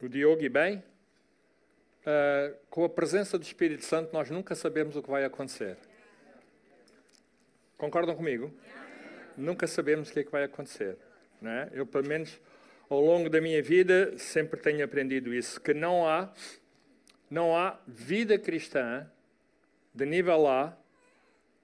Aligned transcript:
o 0.00 0.08
Diogo 0.08 0.42
e 0.42 0.48
bem, 0.48 0.78
uh, 0.78 2.56
com 2.70 2.84
a 2.84 2.88
presença 2.88 3.38
do 3.38 3.42
Espírito 3.42 3.84
Santo 3.84 4.12
nós 4.12 4.30
nunca 4.30 4.54
sabemos 4.54 4.96
o 4.96 5.02
que 5.02 5.10
vai 5.10 5.24
acontecer. 5.24 5.76
Concordam 7.76 8.14
comigo? 8.14 8.52
Nunca 9.36 9.66
sabemos 9.66 10.10
o 10.10 10.12
que 10.12 10.20
é 10.20 10.24
que 10.24 10.32
vai 10.32 10.44
acontecer. 10.44 10.96
Não 11.40 11.50
é? 11.50 11.68
Eu, 11.72 11.86
pelo 11.86 12.06
menos, 12.06 12.40
ao 12.88 13.00
longo 13.00 13.28
da 13.28 13.40
minha 13.40 13.62
vida, 13.62 14.16
sempre 14.18 14.60
tenho 14.60 14.84
aprendido 14.84 15.34
isso, 15.34 15.60
que 15.60 15.74
não 15.74 16.08
há, 16.08 16.32
não 17.30 17.56
há 17.56 17.78
vida 17.86 18.38
cristã 18.38 19.06
de 19.94 20.06
nível 20.06 20.46
A 20.46 20.76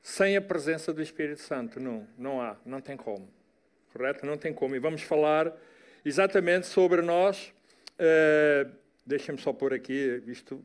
sem 0.03 0.37
a 0.37 0.43
presença 0.43 0.93
do 0.93 1.01
Espírito 1.01 1.41
Santo. 1.41 1.81
Não, 1.81 2.07
não 2.19 2.41
há, 2.41 2.57
não 2.67 2.81
tem 2.81 2.97
como. 2.97 3.27
Correto? 3.93 4.27
Não 4.27 4.37
tem 4.37 4.53
como. 4.53 4.77
E 4.77 4.79
vamos 4.79 5.03
falar 5.03 5.53
exatamente 6.05 6.67
sobre 6.67 7.01
nós. 7.01 7.54
Uh, 7.99 8.85
Deixem-me 9.07 9.41
só 9.41 9.53
pôr 9.53 9.75
aqui 9.75 10.23
isto. 10.27 10.65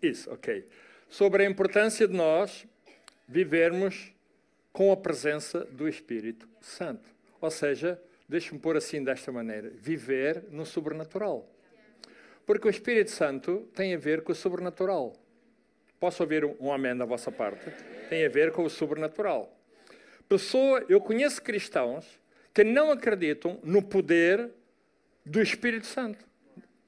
Isso, 0.00 0.30
ok. 0.30 0.68
Sobre 1.08 1.44
a 1.44 1.50
importância 1.50 2.06
de 2.06 2.14
nós 2.14 2.66
vivermos 3.26 4.12
com 4.72 4.92
a 4.92 4.96
presença 4.96 5.64
do 5.64 5.88
Espírito 5.88 6.48
Santo. 6.60 7.08
Ou 7.40 7.50
seja, 7.50 8.00
deixe-me 8.28 8.60
pôr 8.60 8.76
assim 8.76 9.02
desta 9.02 9.32
maneira: 9.32 9.70
viver 9.70 10.44
no 10.50 10.64
sobrenatural. 10.64 11.50
Porque 12.46 12.68
o 12.68 12.70
Espírito 12.70 13.10
Santo 13.10 13.68
tem 13.74 13.94
a 13.94 13.98
ver 13.98 14.22
com 14.22 14.30
o 14.30 14.36
sobrenatural. 14.36 15.14
Posso 15.98 16.22
ouvir 16.22 16.44
um 16.44 16.72
amém 16.72 16.96
da 16.96 17.04
vossa 17.04 17.32
parte? 17.32 17.72
Tem 18.08 18.24
a 18.24 18.28
ver 18.28 18.52
com 18.52 18.62
o 18.62 18.70
sobrenatural. 18.70 19.58
Pessoa, 20.28 20.84
eu 20.88 21.00
conheço 21.00 21.42
cristãos 21.42 22.20
que 22.52 22.62
não 22.62 22.92
acreditam 22.92 23.58
no 23.64 23.82
poder 23.82 24.50
do 25.24 25.40
Espírito 25.40 25.86
Santo. 25.86 26.24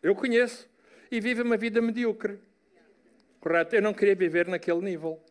Eu 0.03 0.15
conheço. 0.15 0.69
E 1.11 1.21
vivem 1.21 1.45
uma 1.45 1.57
vida 1.57 1.81
medíocre. 1.81 2.39
Correto? 3.41 3.77
Eu 3.77 3.83
não 3.83 3.95
queria 3.95 4.15
viver 4.15 4.49
naquele 4.49 4.81
nível. 4.81 5.23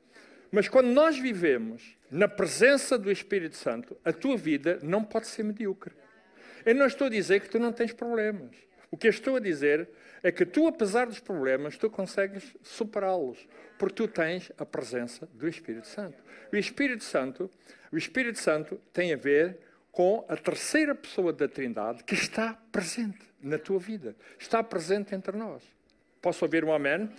Mas 0.52 0.70
quando 0.70 0.88
nós 0.88 1.18
vivemos 1.18 1.98
na 2.10 2.28
presença 2.28 2.98
do 2.98 3.12
Espírito 3.12 3.58
Santo, 3.58 3.98
a 4.06 4.14
tua 4.14 4.38
vida 4.38 4.80
não 4.82 5.04
pode 5.04 5.28
ser 5.28 5.44
medíocre. 5.44 5.94
Eu 6.66 6.74
não 6.74 6.86
estou 6.86 7.08
a 7.08 7.10
dizer 7.10 7.42
que 7.42 7.50
tu 7.50 7.60
não 7.60 7.74
tens 7.74 7.92
problemas. 7.92 8.56
O 8.90 8.98
que 8.98 9.08
eu 9.08 9.12
estou 9.12 9.36
a 9.36 9.40
dizer 9.40 9.90
é 10.24 10.32
que 10.32 10.46
tu, 10.46 10.68
apesar 10.68 11.06
dos 11.08 11.20
problemas, 11.20 11.78
tu 11.78 11.90
consegues 11.90 12.56
superá-los, 12.64 13.46
porque 13.78 13.96
tu 13.96 14.08
tens 14.08 14.52
a 14.58 14.66
presença 14.66 15.28
do 15.34 15.48
Espírito 15.48 15.88
Santo. 15.88 16.24
O 16.52 16.56
Espírito 16.56 17.04
Santo, 17.04 17.52
o 17.92 17.98
Espírito 17.98 18.40
Santo 18.40 18.80
tem 18.94 19.14
a 19.14 19.18
ver 19.18 19.60
com 19.96 20.26
a 20.28 20.36
terceira 20.36 20.94
pessoa 20.94 21.32
da 21.32 21.48
Trindade 21.48 22.04
que 22.04 22.14
está 22.14 22.60
presente 22.70 23.18
na 23.42 23.58
tua 23.58 23.80
vida, 23.80 24.14
está 24.38 24.62
presente 24.62 25.16
entre 25.16 25.38
nós. 25.38 25.64
Posso 26.22 26.44
ouvir 26.44 26.66
um 26.66 26.74
amém? 26.74 27.10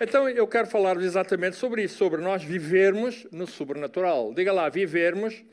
Então 0.00 0.26
eu 0.26 0.48
quero 0.48 0.66
falar 0.66 0.96
exatamente 0.96 1.56
sobre 1.56 1.82
isso, 1.82 1.98
sobre 1.98 2.22
nós 2.22 2.42
vivermos 2.42 3.26
no 3.30 3.46
sobrenatural. 3.46 4.32
Diga 4.32 4.50
lá, 4.50 4.70
vivermos 4.70 5.44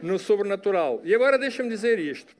no 0.00 0.16
sobrenatural. 0.16 1.00
E 1.02 1.12
agora 1.12 1.36
deixa-me 1.36 1.68
dizer 1.68 1.98
isto. 1.98 2.32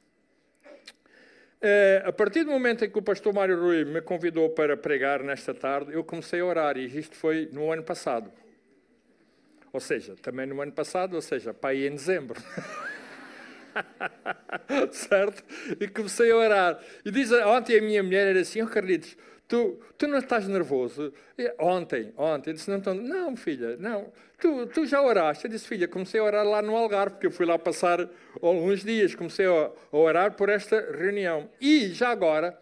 É, 1.61 2.01
a 2.07 2.13
partir 2.13 2.45
do 2.45 2.53
momento 2.53 2.85
em 2.85 2.91
que 2.91 2.99
o 2.99 3.03
pastor 3.03 3.35
Mário 3.35 3.61
Rui 3.61 3.85
me 3.85 4.01
convidou 4.01 4.51
para 4.51 4.77
pregar 4.77 5.21
nesta 5.25 5.53
tarde, 5.53 5.93
eu 5.93 6.05
comecei 6.05 6.39
a 6.39 6.45
orar 6.45 6.77
e 6.77 6.87
isto 6.97 7.17
foi 7.17 7.49
no 7.51 7.73
ano 7.73 7.83
passado. 7.83 8.31
Ou 9.73 9.81
seja, 9.81 10.15
também 10.23 10.47
no 10.47 10.63
ano 10.63 10.71
passado, 10.71 11.15
ou 11.15 11.23
seja, 11.23 11.53
para 11.53 11.71
aí 11.71 11.89
em 11.89 11.97
dezembro. 11.97 12.41
certo? 14.93 15.43
E 15.81 15.89
comecei 15.89 16.31
a 16.31 16.37
orar. 16.37 16.81
E 17.05 17.11
diz, 17.11 17.31
ontem 17.33 17.79
a 17.79 17.83
minha 17.83 18.03
mulher 18.03 18.29
era 18.29 18.41
assim, 18.41 18.63
oh 18.63 18.67
Carlitos, 18.67 19.17
tu, 19.49 19.79
tu 19.99 20.07
não 20.07 20.19
estás 20.19 20.47
nervoso? 20.49 21.13
E, 21.39 21.53
ontem, 21.59 22.13
ontem, 22.17 22.51
eu 22.51 22.55
disse, 22.55 22.71
não, 22.71 22.79
estou, 22.79 22.95
não 22.95 23.37
filha, 23.37 23.77
não, 23.77 24.13
tu, 24.39 24.67
tu 24.67 24.87
já 24.87 25.03
oraste? 25.03 25.45
Eu 25.45 25.51
disse, 25.51 25.67
filha, 25.67 25.89
comecei 25.89 26.21
a 26.21 26.25
orar 26.25 26.47
lá 26.47 26.63
no 26.63 26.77
Algarve, 26.77 27.15
porque 27.15 27.27
eu 27.27 27.31
fui 27.31 27.47
lá 27.47 27.59
passar 27.59 28.09
alguns 28.41 28.85
dias, 28.85 29.15
comecei 29.15 29.47
a, 29.47 29.71
a 29.93 29.97
orar 29.97 30.33
por 30.33 30.49
esta 30.49 30.81
reunião. 30.93 31.49
E 31.61 31.89
já 31.89 32.11
agora, 32.11 32.59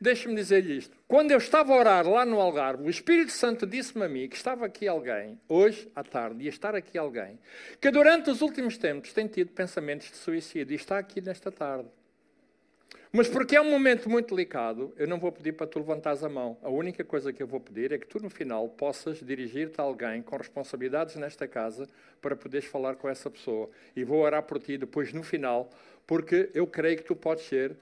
deixa-me 0.00 0.34
dizer 0.34 0.64
isto. 0.68 0.96
Quando 1.14 1.30
eu 1.30 1.38
estava 1.38 1.72
a 1.72 1.78
orar 1.78 2.08
lá 2.08 2.26
no 2.26 2.40
Algarve, 2.40 2.82
o 2.82 2.90
Espírito 2.90 3.30
Santo 3.30 3.64
disse-me 3.64 4.04
a 4.04 4.08
mim 4.08 4.28
que 4.28 4.34
estava 4.34 4.66
aqui 4.66 4.88
alguém, 4.88 5.38
hoje 5.48 5.88
à 5.94 6.02
tarde, 6.02 6.42
ia 6.42 6.48
estar 6.48 6.74
aqui 6.74 6.98
alguém, 6.98 7.38
que 7.80 7.88
durante 7.92 8.30
os 8.30 8.42
últimos 8.42 8.76
tempos 8.76 9.12
tem 9.12 9.28
tido 9.28 9.52
pensamentos 9.52 10.10
de 10.10 10.16
suicídio 10.16 10.72
e 10.72 10.74
está 10.74 10.98
aqui 10.98 11.20
nesta 11.20 11.52
tarde. 11.52 11.88
Mas 13.12 13.28
porque 13.28 13.54
é 13.54 13.60
um 13.60 13.70
momento 13.70 14.10
muito 14.10 14.34
delicado, 14.34 14.92
eu 14.96 15.06
não 15.06 15.20
vou 15.20 15.30
pedir 15.30 15.52
para 15.52 15.68
tu 15.68 15.78
levantares 15.78 16.24
a 16.24 16.28
mão. 16.28 16.58
A 16.60 16.68
única 16.68 17.04
coisa 17.04 17.32
que 17.32 17.40
eu 17.40 17.46
vou 17.46 17.60
pedir 17.60 17.92
é 17.92 17.98
que 17.98 18.08
tu, 18.08 18.20
no 18.20 18.28
final, 18.28 18.68
possas 18.70 19.20
dirigir-te 19.20 19.80
a 19.80 19.84
alguém 19.84 20.20
com 20.20 20.36
responsabilidades 20.36 21.14
nesta 21.14 21.46
casa 21.46 21.86
para 22.20 22.34
poderes 22.34 22.66
falar 22.66 22.96
com 22.96 23.08
essa 23.08 23.30
pessoa. 23.30 23.70
E 23.94 24.02
vou 24.02 24.18
orar 24.18 24.42
por 24.42 24.58
ti 24.58 24.76
depois, 24.76 25.12
no 25.12 25.22
final, 25.22 25.70
porque 26.08 26.50
eu 26.52 26.66
creio 26.66 26.96
que 26.96 27.04
tu 27.04 27.14
podes 27.14 27.44
ser 27.44 27.76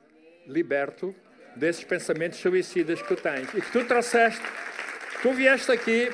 liberto 0.47 1.14
desses 1.57 1.85
pensamentos 1.85 2.39
suicidas 2.39 3.01
que 3.01 3.09
tu 3.09 3.17
tens 3.17 3.49
e 3.55 3.61
que 3.61 3.73
tu 3.73 3.85
trouxeste. 3.85 4.43
Tu 5.23 5.33
vieste 5.33 5.71
aqui, 5.71 6.11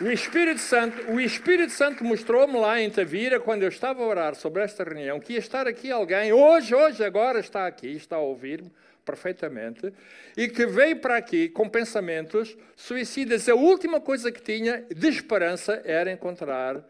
o 0.00 0.10
Espírito 0.10 0.60
Santo, 0.60 1.12
o 1.12 1.20
Espírito 1.20 1.72
Santo 1.72 2.02
mostrou-me 2.02 2.58
lá 2.58 2.80
em 2.80 2.90
Tavira, 2.90 3.38
quando 3.38 3.62
eu 3.62 3.68
estava 3.68 4.02
a 4.02 4.06
orar 4.06 4.34
sobre 4.34 4.62
esta 4.62 4.82
reunião, 4.82 5.20
que 5.20 5.34
ia 5.34 5.38
estar 5.38 5.68
aqui 5.68 5.90
alguém, 5.90 6.32
hoje, 6.32 6.74
hoje, 6.74 7.04
agora 7.04 7.38
está 7.38 7.66
aqui, 7.66 7.88
está 7.88 8.16
a 8.16 8.20
ouvir-me 8.20 8.70
perfeitamente, 9.04 9.92
e 10.36 10.48
que 10.48 10.64
veio 10.64 10.96
para 10.96 11.16
aqui 11.16 11.48
com 11.48 11.68
pensamentos 11.68 12.56
suicidas. 12.76 13.48
A 13.48 13.54
última 13.54 14.00
coisa 14.00 14.32
que 14.32 14.40
tinha 14.40 14.84
de 14.88 15.08
esperança 15.08 15.82
era 15.84 16.10
encontrar 16.10 16.82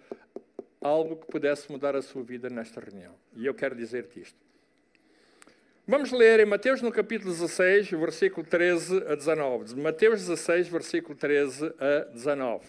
algo 0.80 1.16
que 1.16 1.26
pudesse 1.26 1.70
mudar 1.70 1.96
a 1.96 2.02
sua 2.02 2.22
vida 2.22 2.48
nesta 2.50 2.80
reunião. 2.80 3.14
E 3.36 3.46
eu 3.46 3.54
quero 3.54 3.74
dizer-te 3.74 4.20
isto. 4.20 4.51
Vamos 5.84 6.12
ler 6.12 6.38
em 6.38 6.44
Mateus 6.44 6.80
no 6.80 6.92
capítulo 6.92 7.32
16, 7.32 7.90
versículo 7.90 8.46
13 8.46 9.02
a 9.04 9.16
19. 9.16 9.74
Mateus 9.80 10.20
16, 10.20 10.68
versículo 10.68 11.16
13 11.16 11.74
a 11.76 12.04
19. 12.12 12.66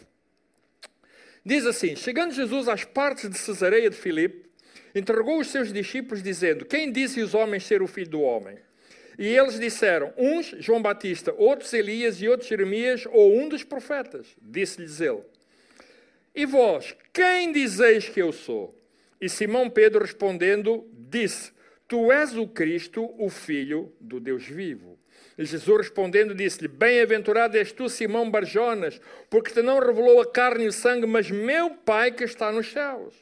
Diz 1.46 1.68
assim: 1.68 1.96
Chegando 1.96 2.34
Jesus 2.34 2.68
às 2.68 2.84
partes 2.84 3.30
de 3.30 3.38
Cesareia 3.38 3.88
de 3.88 3.96
Filipe, 3.96 4.50
interrogou 4.96 5.40
os 5.40 5.46
seus 5.50 5.72
discípulos, 5.72 6.24
dizendo: 6.24 6.66
Quem 6.66 6.92
disse 6.92 7.22
os 7.22 7.36
homens 7.36 7.66
ser 7.66 7.84
o 7.84 7.88
filho 7.88 8.10
do 8.10 8.22
homem? 8.22 8.58
E 9.20 9.28
eles 9.28 9.60
disseram: 9.60 10.12
Uns 10.18 10.48
João 10.58 10.82
Batista, 10.82 11.32
outros 11.38 11.72
Elias 11.72 12.20
e 12.20 12.28
outros 12.28 12.50
Jeremias, 12.50 13.06
ou 13.12 13.38
um 13.38 13.48
dos 13.48 13.64
profetas. 13.64 14.26
Disse-lhes 14.42 15.00
ele: 15.00 15.22
E 16.34 16.48
vós, 16.48 16.96
quem 17.14 17.52
dizeis 17.52 18.10
que 18.10 18.20
eu 18.20 18.32
sou? 18.32 18.76
E 19.22 19.30
Simão 19.30 19.70
Pedro 19.70 20.02
respondendo, 20.02 20.90
disse: 20.92 21.53
Tu 21.94 22.12
és 22.12 22.36
o 22.36 22.48
Cristo, 22.48 23.14
o 23.20 23.30
Filho 23.30 23.94
do 24.02 24.20
Deus 24.20 24.48
vivo. 24.48 24.98
E 25.38 25.46
Jesus 25.46 25.78
respondendo 25.78 26.34
disse-lhe: 26.34 26.68
Bem-aventurado 26.68 27.56
és 27.56 27.72
tu, 27.72 27.88
Simão 27.88 28.32
Barjonas, 28.32 29.00
porque 29.30 29.52
te 29.52 29.62
não 29.62 29.78
revelou 29.78 30.20
a 30.20 30.26
carne 30.26 30.64
e 30.64 30.68
o 30.68 30.74
sangue, 30.74 31.06
mas 31.06 31.30
meu 31.30 31.70
Pai 31.70 32.12
que 32.12 32.24
está 32.24 32.52
nos 32.52 32.72
céus. 32.72 33.14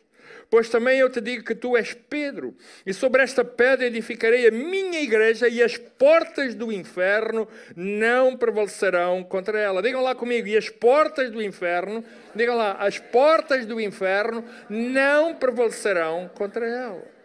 Pois 0.50 0.70
também 0.70 1.00
eu 1.00 1.10
te 1.10 1.20
digo 1.20 1.44
que 1.44 1.54
tu 1.54 1.76
és 1.76 1.94
Pedro, 1.94 2.56
e 2.86 2.94
sobre 2.94 3.22
esta 3.22 3.44
pedra 3.44 3.88
edificarei 3.88 4.48
a 4.48 4.52
minha 4.52 5.02
igreja, 5.02 5.50
e 5.50 5.62
as 5.62 5.76
portas 5.76 6.56
do 6.56 6.72
inferno 6.72 7.50
não 7.76 8.38
prevalecerão 8.38 9.22
contra 9.22 9.60
ela. 9.60 9.82
Digam 9.82 10.02
lá 10.02 10.16
comigo, 10.16 10.48
e 10.48 10.56
as 10.56 10.70
portas 10.70 11.30
do 11.30 11.42
inferno, 11.42 12.06
digam 12.34 12.56
lá, 12.56 12.78
as 12.80 12.98
portas 12.98 13.66
do 13.66 13.82
inferno 13.82 14.46
não 14.70 15.36
prevalecerão 15.36 16.32
contra 16.34 16.66
ela. 16.66 17.21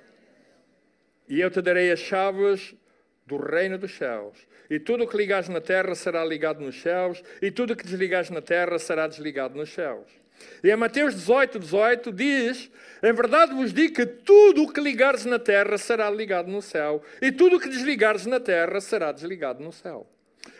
E 1.29 1.41
eu 1.41 1.51
te 1.51 1.61
darei 1.61 1.91
as 1.91 1.99
chaves 1.99 2.75
do 3.27 3.37
reino 3.37 3.77
dos 3.77 3.97
céus. 3.97 4.37
e 4.69 4.81
tudo 4.81 5.05
o 5.05 5.09
que 5.09 5.17
ligares 5.17 5.49
na 5.49 5.61
terra 5.61 5.95
será 5.95 6.25
ligado 6.25 6.61
nos 6.61 6.81
céus, 6.81 7.23
e 7.41 7.51
tudo 7.51 7.73
o 7.73 7.77
que 7.77 7.85
desligares 7.85 8.31
na 8.31 8.41
terra 8.41 8.79
será 8.79 9.07
desligado 9.07 9.57
nos 9.57 9.71
céus. 9.71 10.09
E 10.63 10.71
em 10.71 10.77
Mateus 10.77 11.15
18, 11.15 11.59
18 11.59 12.13
diz: 12.13 12.71
Em 13.03 13.13
verdade 13.13 13.55
vos 13.55 13.73
digo 13.73 13.95
que 13.95 14.07
tudo 14.07 14.65
o 14.65 14.73
que 14.73 14.81
ligares 14.81 15.25
na 15.25 15.39
terra 15.39 15.79
será 15.79 16.11
ligado 16.11 16.51
no 16.51 16.61
céu, 16.61 17.03
e 17.23 17.31
tudo 17.33 17.57
o 17.57 17.61
que 17.61 17.69
desligares 17.69 18.27
na 18.27 18.41
terra 18.41 18.81
será 18.81 19.13
desligado 19.13 19.63
no 19.63 19.73
céu. 19.73 20.07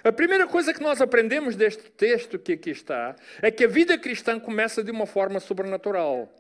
A 0.03 0.13
primeira 0.13 0.47
coisa 0.47 0.73
que 0.73 0.83
nós 0.83 1.01
aprendemos 1.01 1.57
deste 1.57 1.91
texto 1.91 2.39
que 2.39 2.53
aqui 2.53 2.71
está 2.71 3.15
é 3.43 3.51
que 3.51 3.65
a 3.65 3.69
vida 3.69 3.99
cristã 3.99 4.39
começa 4.39 4.83
de 4.83 4.91
uma 4.91 5.07
forma 5.07 5.41
sobrenatural. 5.41 6.33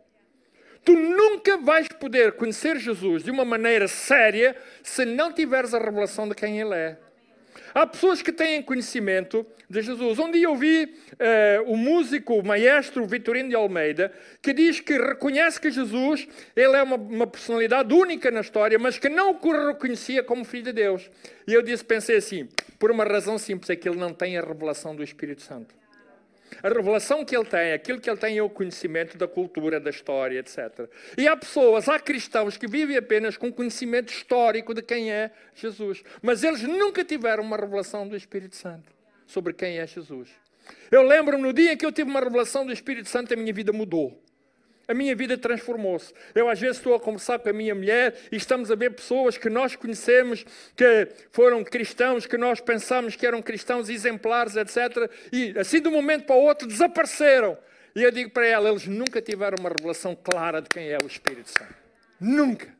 Tu 0.86 0.92
nunca 0.94 1.56
vais 1.56 1.88
poder 1.88 2.32
conhecer 2.34 2.78
Jesus 2.78 3.24
de 3.24 3.30
uma 3.32 3.44
maneira 3.44 3.88
séria 3.88 4.56
se 4.84 5.04
não 5.04 5.32
tiveres 5.32 5.74
a 5.74 5.80
revelação 5.80 6.28
de 6.28 6.34
quem 6.36 6.60
Ele 6.60 6.76
é. 6.76 6.96
Há 7.74 7.84
pessoas 7.84 8.22
que 8.22 8.30
têm 8.30 8.62
conhecimento 8.62 9.44
de 9.68 9.82
Jesus. 9.82 10.16
Um 10.20 10.30
dia 10.30 10.48
ouvi 10.48 10.84
uh, 10.84 11.70
o 11.70 11.76
músico, 11.76 12.34
o 12.34 12.46
maestro 12.46 13.04
Vitorino 13.04 13.48
de 13.48 13.56
Almeida, 13.56 14.12
que 14.40 14.52
diz 14.52 14.78
que 14.78 14.96
reconhece 14.96 15.60
que 15.60 15.72
Jesus 15.72 16.28
ele 16.54 16.76
é 16.76 16.82
uma, 16.84 16.94
uma 16.94 17.26
personalidade 17.26 17.92
única 17.92 18.30
na 18.30 18.40
história, 18.40 18.78
mas 18.78 18.96
que 18.96 19.08
não 19.08 19.32
o 19.32 19.66
reconhecia 19.66 20.22
como 20.22 20.44
filho 20.44 20.62
de 20.62 20.72
Deus. 20.72 21.10
E 21.48 21.52
eu 21.52 21.62
disse, 21.62 21.84
pensei 21.84 22.18
assim, 22.18 22.48
por 22.78 22.92
uma 22.92 23.02
razão 23.02 23.38
simples, 23.38 23.70
é 23.70 23.74
que 23.74 23.88
ele 23.88 23.98
não 23.98 24.14
tem 24.14 24.38
a 24.38 24.40
revelação 24.40 24.94
do 24.94 25.02
Espírito 25.02 25.42
Santo. 25.42 25.74
A 26.62 26.68
revelação 26.68 27.24
que 27.24 27.36
ele 27.36 27.44
tem, 27.44 27.72
aquilo 27.72 28.00
que 28.00 28.08
ele 28.08 28.18
tem 28.18 28.38
é 28.38 28.42
o 28.42 28.50
conhecimento 28.50 29.16
da 29.16 29.28
cultura, 29.28 29.78
da 29.78 29.90
história, 29.90 30.38
etc. 30.38 30.88
E 31.16 31.26
há 31.26 31.36
pessoas, 31.36 31.88
há 31.88 31.98
cristãos 31.98 32.56
que 32.56 32.66
vivem 32.66 32.96
apenas 32.96 33.36
com 33.36 33.52
conhecimento 33.52 34.12
histórico 34.12 34.74
de 34.74 34.82
quem 34.82 35.12
é 35.12 35.30
Jesus. 35.54 36.02
Mas 36.22 36.42
eles 36.42 36.62
nunca 36.62 37.04
tiveram 37.04 37.42
uma 37.42 37.56
revelação 37.56 38.06
do 38.08 38.16
Espírito 38.16 38.56
Santo 38.56 38.92
sobre 39.26 39.52
quem 39.52 39.78
é 39.78 39.86
Jesus. 39.86 40.28
Eu 40.90 41.02
lembro-me 41.02 41.42
no 41.42 41.52
dia 41.52 41.72
em 41.72 41.76
que 41.76 41.86
eu 41.86 41.92
tive 41.92 42.10
uma 42.10 42.20
revelação 42.20 42.66
do 42.66 42.72
Espírito 42.72 43.08
Santo, 43.08 43.32
a 43.32 43.36
minha 43.36 43.52
vida 43.52 43.72
mudou. 43.72 44.22
A 44.88 44.94
minha 44.94 45.16
vida 45.16 45.36
transformou-se. 45.36 46.12
Eu 46.34 46.48
às 46.48 46.60
vezes 46.60 46.76
estou 46.76 46.94
a 46.94 47.00
conversar 47.00 47.40
com 47.40 47.48
a 47.48 47.52
minha 47.52 47.74
mulher 47.74 48.14
e 48.30 48.36
estamos 48.36 48.70
a 48.70 48.76
ver 48.76 48.90
pessoas 48.90 49.36
que 49.36 49.50
nós 49.50 49.74
conhecemos, 49.74 50.44
que 50.76 51.08
foram 51.32 51.64
cristãos, 51.64 52.24
que 52.24 52.38
nós 52.38 52.60
pensamos 52.60 53.16
que 53.16 53.26
eram 53.26 53.42
cristãos 53.42 53.88
exemplares, 53.88 54.54
etc. 54.54 55.10
E 55.32 55.58
assim 55.58 55.80
de 55.80 55.88
um 55.88 55.92
momento 55.92 56.26
para 56.26 56.36
o 56.36 56.42
outro 56.42 56.68
desapareceram. 56.68 57.58
E 57.96 58.02
eu 58.02 58.12
digo 58.12 58.30
para 58.30 58.46
ela, 58.46 58.68
eles 58.68 58.86
nunca 58.86 59.20
tiveram 59.20 59.56
uma 59.58 59.70
revelação 59.70 60.14
clara 60.14 60.62
de 60.62 60.68
quem 60.68 60.88
é 60.88 60.98
o 61.02 61.06
Espírito 61.06 61.48
Santo. 61.50 61.74
Nunca. 62.20 62.76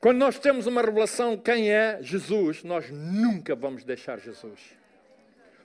Quando 0.00 0.18
nós 0.18 0.38
temos 0.38 0.66
uma 0.66 0.80
revelação 0.80 1.36
de 1.36 1.42
quem 1.42 1.70
é 1.70 1.98
Jesus, 2.00 2.62
nós 2.62 2.88
nunca 2.90 3.54
vamos 3.54 3.84
deixar 3.84 4.20
Jesus. 4.20 4.60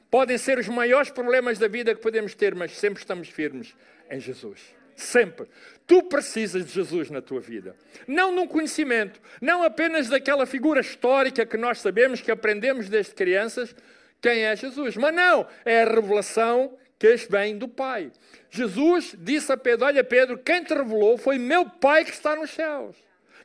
Podem 0.10 0.38
ser 0.38 0.58
os 0.58 0.68
maiores 0.68 1.10
problemas 1.10 1.58
da 1.58 1.68
vida 1.68 1.96
que 1.96 2.02
podemos 2.02 2.34
ter, 2.34 2.54
mas 2.54 2.72
sempre 2.72 3.00
estamos 3.00 3.30
firmes 3.30 3.74
em 4.12 4.20
Jesus. 4.20 4.60
Sempre. 4.96 5.48
Tu 5.88 6.04
precisas 6.04 6.66
de 6.66 6.72
Jesus 6.72 7.10
na 7.10 7.22
tua 7.22 7.40
vida. 7.40 7.76
Não 8.08 8.32
num 8.32 8.46
conhecimento, 8.46 9.20
não 9.42 9.64
apenas 9.64 10.08
daquela 10.08 10.46
figura 10.46 10.82
histórica 10.82 11.46
que 11.46 11.58
nós 11.58 11.80
sabemos, 11.80 12.22
que 12.22 12.32
aprendemos 12.32 12.88
desde 12.88 13.14
crianças, 13.14 13.76
quem 14.22 14.44
é 14.44 14.56
Jesus. 14.56 14.96
Mas 14.96 15.14
não, 15.14 15.48
é 15.66 15.82
a 15.82 15.90
revelação 15.90 16.78
que 17.00 17.16
vem 17.30 17.58
do 17.58 17.68
Pai. 17.68 18.12
Jesus 18.50 19.16
disse 19.18 19.52
a 19.52 19.58
Pedro: 19.58 19.86
Olha, 19.86 20.04
Pedro, 20.04 20.38
quem 20.38 20.64
te 20.64 20.74
revelou 20.74 21.18
foi 21.18 21.40
meu 21.40 21.66
Pai 21.68 22.06
que 22.06 22.12
está 22.12 22.36
nos 22.36 22.52
céus. 22.52 22.96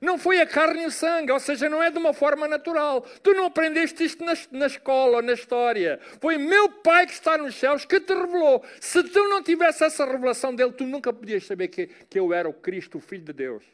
Não 0.00 0.18
foi 0.18 0.40
a 0.40 0.46
carne 0.46 0.82
e 0.82 0.86
o 0.86 0.90
sangue, 0.90 1.32
ou 1.32 1.40
seja, 1.40 1.68
não 1.68 1.82
é 1.82 1.90
de 1.90 1.98
uma 1.98 2.12
forma 2.12 2.46
natural. 2.46 3.02
Tu 3.22 3.32
não 3.34 3.46
aprendeste 3.46 4.04
isto 4.04 4.24
na, 4.24 4.34
na 4.50 4.66
escola 4.66 5.22
na 5.22 5.32
história. 5.32 5.98
Foi 6.20 6.36
meu 6.36 6.68
Pai 6.68 7.06
que 7.06 7.12
está 7.12 7.38
nos 7.38 7.54
céus 7.54 7.84
que 7.84 8.00
te 8.00 8.12
revelou. 8.12 8.64
Se 8.80 9.02
tu 9.02 9.28
não 9.28 9.42
tivesse 9.42 9.84
essa 9.84 10.04
revelação 10.04 10.54
dele, 10.54 10.72
tu 10.72 10.84
nunca 10.84 11.12
podias 11.12 11.46
saber 11.46 11.68
que, 11.68 11.86
que 11.86 12.18
eu 12.18 12.32
era 12.32 12.48
o 12.48 12.52
Cristo, 12.52 12.98
o 12.98 13.00
Filho 13.00 13.24
de 13.24 13.32
Deus. 13.32 13.64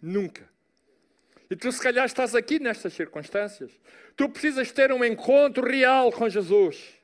Nunca. 0.00 0.48
E 1.50 1.56
tu, 1.56 1.70
se 1.70 1.80
calhar, 1.80 2.06
estás 2.06 2.34
aqui 2.34 2.58
nestas 2.58 2.94
circunstâncias. 2.94 3.70
Tu 4.16 4.28
precisas 4.28 4.72
ter 4.72 4.90
um 4.90 5.04
encontro 5.04 5.68
real 5.68 6.10
com 6.10 6.28
Jesus. 6.28 7.02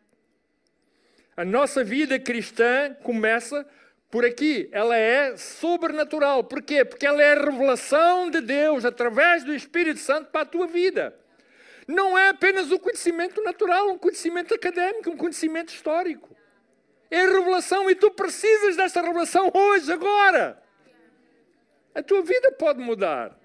A 1.36 1.44
nossa 1.44 1.84
vida 1.84 2.18
cristã 2.18 2.94
começa 3.02 3.64
por 4.10 4.24
aqui, 4.24 4.68
ela 4.72 4.96
é 4.96 5.36
sobrenatural. 5.36 6.42
Porquê? 6.42 6.84
Porque 6.84 7.06
ela 7.06 7.22
é 7.22 7.32
a 7.32 7.44
revelação 7.44 8.30
de 8.30 8.40
Deus 8.40 8.84
através 8.84 9.44
do 9.44 9.54
Espírito 9.54 10.00
Santo 10.00 10.30
para 10.30 10.42
a 10.42 10.46
tua 10.46 10.66
vida. 10.66 11.14
Não 11.86 12.18
é 12.18 12.30
apenas 12.30 12.70
um 12.70 12.78
conhecimento 12.78 13.42
natural, 13.42 13.90
um 13.90 13.98
conhecimento 13.98 14.54
académico, 14.54 15.10
um 15.10 15.16
conhecimento 15.16 15.74
histórico. 15.74 16.34
É 17.10 17.20
a 17.20 17.26
revelação 17.26 17.90
e 17.90 17.94
tu 17.94 18.10
precisas 18.10 18.76
dessa 18.76 19.00
revelação 19.02 19.50
hoje, 19.54 19.92
agora. 19.92 20.62
A 21.94 22.02
tua 22.02 22.22
vida 22.22 22.52
pode 22.52 22.80
mudar. 22.80 23.38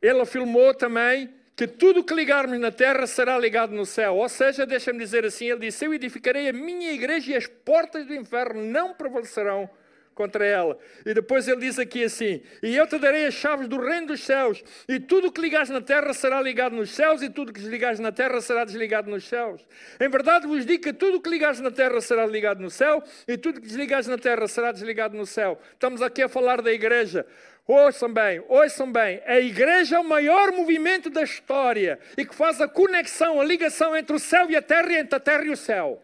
Ele 0.00 0.20
afirmou 0.20 0.74
também 0.74 1.32
que 1.62 1.68
tudo 1.68 2.02
que 2.02 2.12
ligarmos 2.12 2.58
na 2.58 2.72
terra 2.72 3.06
será 3.06 3.38
ligado 3.38 3.72
no 3.72 3.86
céu. 3.86 4.16
Ou 4.16 4.28
seja, 4.28 4.66
deixa-me 4.66 4.98
dizer 4.98 5.24
assim: 5.24 5.48
Ele 5.48 5.60
disse: 5.60 5.84
Eu 5.84 5.94
edificarei 5.94 6.48
a 6.48 6.52
minha 6.52 6.90
igreja 6.90 7.30
e 7.30 7.36
as 7.36 7.46
portas 7.46 8.04
do 8.04 8.12
inferno 8.12 8.60
não 8.64 8.92
prevalecerão 8.92 9.70
contra 10.14 10.44
ela. 10.44 10.78
E 11.04 11.14
depois 11.14 11.48
ele 11.48 11.60
diz 11.60 11.78
aqui 11.78 12.04
assim: 12.04 12.42
E 12.62 12.76
eu 12.76 12.86
te 12.86 12.98
darei 12.98 13.26
as 13.26 13.34
chaves 13.34 13.68
do 13.68 13.80
reino 13.80 14.08
dos 14.08 14.20
céus, 14.24 14.62
e 14.88 15.00
tudo 15.00 15.28
o 15.28 15.32
que 15.32 15.40
ligares 15.40 15.70
na 15.70 15.80
terra 15.80 16.12
será 16.12 16.40
ligado 16.40 16.74
nos 16.74 16.90
céus, 16.90 17.22
e 17.22 17.30
tudo 17.30 17.50
o 17.50 17.52
que 17.52 17.60
desligares 17.60 17.98
na 17.98 18.12
terra 18.12 18.40
será 18.40 18.64
desligado 18.64 19.10
nos 19.10 19.24
céus. 19.26 19.66
Em 20.00 20.08
verdade 20.08 20.46
vos 20.46 20.64
digo 20.66 20.82
que 20.82 20.92
tudo 20.92 21.18
o 21.18 21.20
que 21.20 21.30
ligares 21.30 21.60
na 21.60 21.70
terra 21.70 22.00
será 22.00 22.26
ligado 22.26 22.60
no 22.60 22.70
céu, 22.70 23.02
e 23.26 23.36
tudo 23.36 23.58
o 23.58 23.60
que 23.60 23.66
desligares 23.66 24.06
na 24.06 24.18
terra 24.18 24.46
será 24.46 24.72
desligado 24.72 25.16
no 25.16 25.26
céu. 25.26 25.58
Estamos 25.72 26.02
aqui 26.02 26.22
a 26.22 26.28
falar 26.28 26.62
da 26.62 26.72
igreja. 26.72 27.26
Ouçam 27.66 28.12
bem, 28.12 28.42
ouçam 28.48 28.90
bem. 28.90 29.22
A 29.24 29.38
igreja 29.38 29.96
é 29.96 29.98
o 29.98 30.04
maior 30.04 30.50
movimento 30.50 31.08
da 31.08 31.22
história 31.22 31.98
e 32.18 32.24
que 32.24 32.34
faz 32.34 32.60
a 32.60 32.66
conexão, 32.66 33.40
a 33.40 33.44
ligação 33.44 33.96
entre 33.96 34.16
o 34.16 34.18
céu 34.18 34.50
e 34.50 34.56
a 34.56 34.62
terra 34.62 34.92
e 34.92 34.96
entre 34.96 35.16
a 35.16 35.20
terra 35.20 35.44
e 35.44 35.50
o 35.50 35.56
céu. 35.56 36.02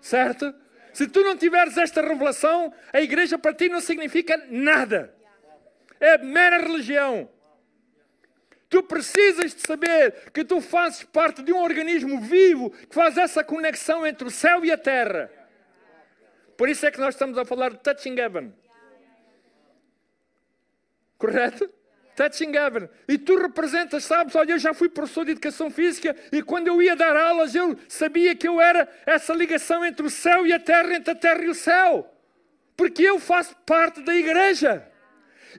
Certo? 0.00 0.54
Se 0.98 1.06
tu 1.06 1.22
não 1.22 1.36
tiveres 1.36 1.76
esta 1.76 2.02
revelação, 2.02 2.74
a 2.92 3.00
igreja 3.00 3.38
para 3.38 3.54
ti 3.54 3.68
não 3.68 3.80
significa 3.80 4.36
nada. 4.50 5.14
É 6.00 6.18
mera 6.18 6.58
religião. 6.58 7.30
Tu 8.68 8.82
precisas 8.82 9.54
de 9.54 9.60
saber 9.60 10.32
que 10.32 10.44
tu 10.44 10.60
fazes 10.60 11.04
parte 11.04 11.40
de 11.40 11.52
um 11.52 11.62
organismo 11.62 12.20
vivo 12.20 12.70
que 12.70 12.92
faz 12.92 13.16
essa 13.16 13.44
conexão 13.44 14.04
entre 14.04 14.26
o 14.26 14.30
céu 14.30 14.64
e 14.64 14.72
a 14.72 14.76
terra. 14.76 15.30
Por 16.56 16.68
isso 16.68 16.84
é 16.84 16.90
que 16.90 16.98
nós 16.98 17.14
estamos 17.14 17.38
a 17.38 17.44
falar 17.44 17.70
de 17.70 17.78
touching 17.78 18.18
heaven. 18.18 18.52
Correto? 21.16 21.72
Touching 22.18 22.52
heaven. 22.52 22.88
E 23.06 23.16
tu 23.16 23.38
representas, 23.38 24.02
sabes? 24.02 24.34
Olha, 24.34 24.50
eu 24.50 24.58
já 24.58 24.74
fui 24.74 24.88
professor 24.88 25.24
de 25.24 25.30
educação 25.30 25.70
física 25.70 26.16
e 26.32 26.42
quando 26.42 26.66
eu 26.66 26.82
ia 26.82 26.96
dar 26.96 27.16
aulas 27.16 27.54
eu 27.54 27.78
sabia 27.88 28.34
que 28.34 28.48
eu 28.48 28.60
era 28.60 28.88
essa 29.06 29.32
ligação 29.32 29.84
entre 29.84 30.04
o 30.04 30.10
céu 30.10 30.44
e 30.44 30.52
a 30.52 30.58
terra, 30.58 30.96
entre 30.96 31.12
a 31.12 31.14
terra 31.14 31.44
e 31.44 31.48
o 31.48 31.54
céu. 31.54 32.12
Porque 32.76 33.04
eu 33.04 33.20
faço 33.20 33.54
parte 33.64 34.02
da 34.02 34.16
igreja. 34.16 34.84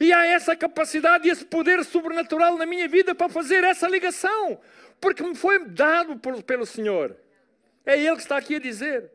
E 0.01 0.11
há 0.11 0.25
essa 0.25 0.53
capacidade 0.53 1.29
e 1.29 1.31
esse 1.31 1.45
poder 1.45 1.81
sobrenatural 1.85 2.57
na 2.57 2.65
minha 2.65 2.89
vida 2.89 3.15
para 3.15 3.29
fazer 3.29 3.63
essa 3.63 3.87
ligação. 3.87 4.59
Porque 4.99 5.23
me 5.23 5.35
foi 5.35 5.63
dado 5.63 6.19
pelo 6.43 6.65
Senhor. 6.65 7.15
É 7.85 7.97
Ele 7.97 8.17
que 8.17 8.21
está 8.21 8.35
aqui 8.35 8.55
a 8.55 8.59
dizer. 8.59 9.09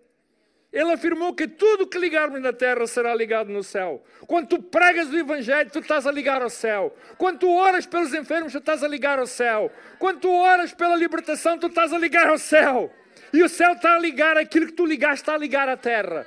Ele 0.75 0.91
afirmou 0.91 1.33
que 1.33 1.47
tudo 1.47 1.87
que 1.87 1.97
ligarmos 1.97 2.43
na 2.43 2.53
terra 2.53 2.85
será 2.89 3.15
ligado 3.15 3.49
no 3.49 3.63
céu. 3.63 4.03
Quando 4.27 4.49
tu 4.49 4.61
pregas 4.61 5.09
o 5.09 5.17
Evangelho, 5.17 5.71
tu 5.71 5.79
estás 5.79 6.05
a 6.05 6.11
ligar 6.11 6.43
ao 6.43 6.51
céu. 6.51 6.93
Quando 7.17 7.39
tu 7.39 7.49
oras 7.49 7.87
pelos 7.87 8.13
enfermos, 8.13 8.51
tu 8.51 8.59
estás 8.59 8.83
a 8.83 8.89
ligar 8.89 9.21
ao 9.21 9.27
céu. 9.27 9.71
Quando 10.01 10.19
tu 10.19 10.29
oras 10.29 10.73
pela 10.73 10.97
libertação, 10.97 11.57
tu 11.57 11.69
estás 11.69 11.93
a 11.93 11.99
ligar 11.99 12.29
ao 12.29 12.39
céu. 12.39 12.93
E 13.33 13.41
o 13.41 13.49
céu 13.49 13.75
está 13.75 13.95
a 13.95 14.01
ligar 14.01 14.37
aquilo 14.37 14.67
que 14.67 14.73
tu 14.73 14.85
ligaste, 14.85 15.23
está 15.23 15.35
a 15.35 15.39
ligar 15.39 15.69
à 15.69 15.77
terra. 15.77 16.27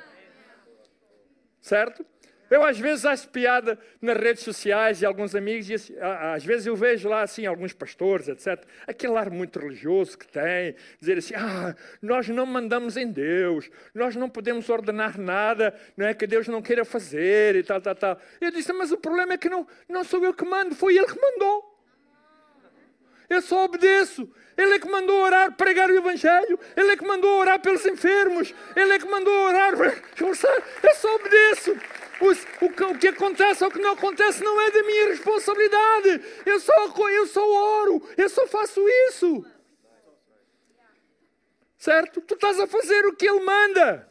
Certo? 1.60 2.06
Eu 2.50 2.64
às 2.64 2.78
vezes 2.78 3.04
acho 3.04 3.28
piada 3.28 3.78
nas 4.00 4.16
redes 4.16 4.42
sociais 4.42 5.02
e 5.02 5.06
alguns 5.06 5.34
amigos, 5.34 5.68
e 5.68 5.74
assim, 5.74 5.94
às 6.34 6.44
vezes 6.44 6.66
eu 6.66 6.74
vejo 6.74 7.08
lá 7.08 7.22
assim 7.22 7.44
alguns 7.44 7.72
pastores, 7.72 8.28
etc. 8.28 8.64
Aquele 8.86 9.16
ar 9.16 9.30
muito 9.30 9.58
religioso 9.58 10.16
que 10.16 10.26
tem, 10.26 10.74
dizer 10.98 11.18
assim: 11.18 11.34
ah, 11.34 11.74
nós 12.00 12.28
não 12.28 12.46
mandamos 12.46 12.96
em 12.96 13.10
Deus, 13.10 13.70
nós 13.94 14.16
não 14.16 14.28
podemos 14.30 14.68
ordenar 14.68 15.18
nada, 15.18 15.74
não 15.96 16.06
é 16.06 16.14
que 16.14 16.26
Deus 16.26 16.48
não 16.48 16.62
queira 16.62 16.84
fazer 16.84 17.56
e 17.56 17.62
tal, 17.62 17.80
tal, 17.80 17.94
tal. 17.94 18.20
Eu 18.40 18.50
disse: 18.50 18.72
mas 18.72 18.90
o 18.92 18.96
problema 18.96 19.34
é 19.34 19.38
que 19.38 19.48
não, 19.48 19.66
não 19.88 20.02
sou 20.02 20.24
eu 20.24 20.32
que 20.32 20.44
mando, 20.44 20.74
foi 20.74 20.96
Ele 20.96 21.06
que 21.06 21.20
mandou. 21.20 21.78
Eu 23.28 23.42
só 23.42 23.64
obedeço. 23.64 24.28
Ele 24.56 24.74
é 24.74 24.78
que 24.78 24.88
mandou 24.88 25.20
orar, 25.20 25.52
pregar 25.52 25.90
o 25.90 25.96
Evangelho. 25.96 26.58
Ele 26.76 26.90
é 26.92 26.96
que 26.96 27.06
mandou 27.06 27.38
orar 27.38 27.60
pelos 27.60 27.84
enfermos. 27.84 28.54
Ele 28.74 28.92
é 28.94 28.98
que 28.98 29.04
mandou 29.04 29.32
orar. 29.46 29.74
Eu 30.18 30.94
só 30.94 31.14
obedeço. 31.14 31.76
O, 32.20 32.64
o, 32.66 32.98
que 32.98 33.08
acontece 33.08 33.62
ou 33.62 33.70
o 33.70 33.72
que 33.72 33.78
não 33.78 33.92
acontece 33.92 34.42
não 34.42 34.60
é 34.60 34.70
da 34.70 34.82
minha 34.82 35.08
responsabilidade. 35.08 36.22
Eu 36.44 36.58
só, 36.58 36.72
eu 37.10 37.26
só 37.26 37.80
oro, 37.80 38.08
eu 38.16 38.28
só 38.28 38.46
faço 38.46 38.80
isso. 39.08 39.44
Certo? 41.76 42.20
Tu 42.20 42.34
estás 42.34 42.58
a 42.58 42.66
fazer 42.66 43.06
o 43.06 43.14
que 43.14 43.28
Ele 43.28 43.40
manda. 43.40 44.08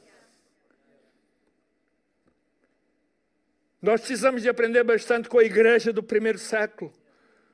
Nós 3.82 4.00
precisamos 4.00 4.42
de 4.42 4.50
aprender 4.50 4.84
bastante 4.84 5.28
com 5.28 5.38
a 5.38 5.44
igreja 5.44 5.92
do 5.92 6.02
primeiro 6.02 6.40
século 6.40 6.92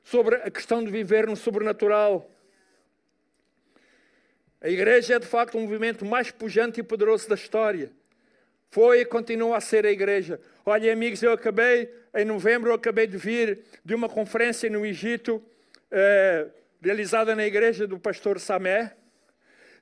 sobre 0.02 0.36
a 0.36 0.50
questão 0.50 0.84
de 0.84 0.90
viver 0.90 1.26
no 1.26 1.36
sobrenatural. 1.36 2.30
A 4.60 4.68
igreja 4.68 5.16
é 5.16 5.18
de 5.18 5.26
facto 5.26 5.58
o 5.58 5.60
movimento 5.60 6.04
mais 6.04 6.30
pujante 6.30 6.80
e 6.80 6.82
poderoso 6.82 7.28
da 7.28 7.34
história. 7.34 7.92
Foi 8.74 9.02
e 9.02 9.04
continua 9.04 9.58
a 9.58 9.60
ser 9.60 9.86
a 9.86 9.90
igreja. 9.92 10.40
Olha, 10.66 10.92
amigos, 10.92 11.22
eu 11.22 11.30
acabei, 11.30 11.88
em 12.12 12.24
novembro, 12.24 12.70
eu 12.70 12.74
acabei 12.74 13.06
de 13.06 13.16
vir 13.16 13.60
de 13.84 13.94
uma 13.94 14.08
conferência 14.08 14.68
no 14.68 14.84
Egito, 14.84 15.40
eh, 15.92 16.48
realizada 16.82 17.36
na 17.36 17.46
igreja 17.46 17.86
do 17.86 18.00
pastor 18.00 18.40
Samé. 18.40 18.92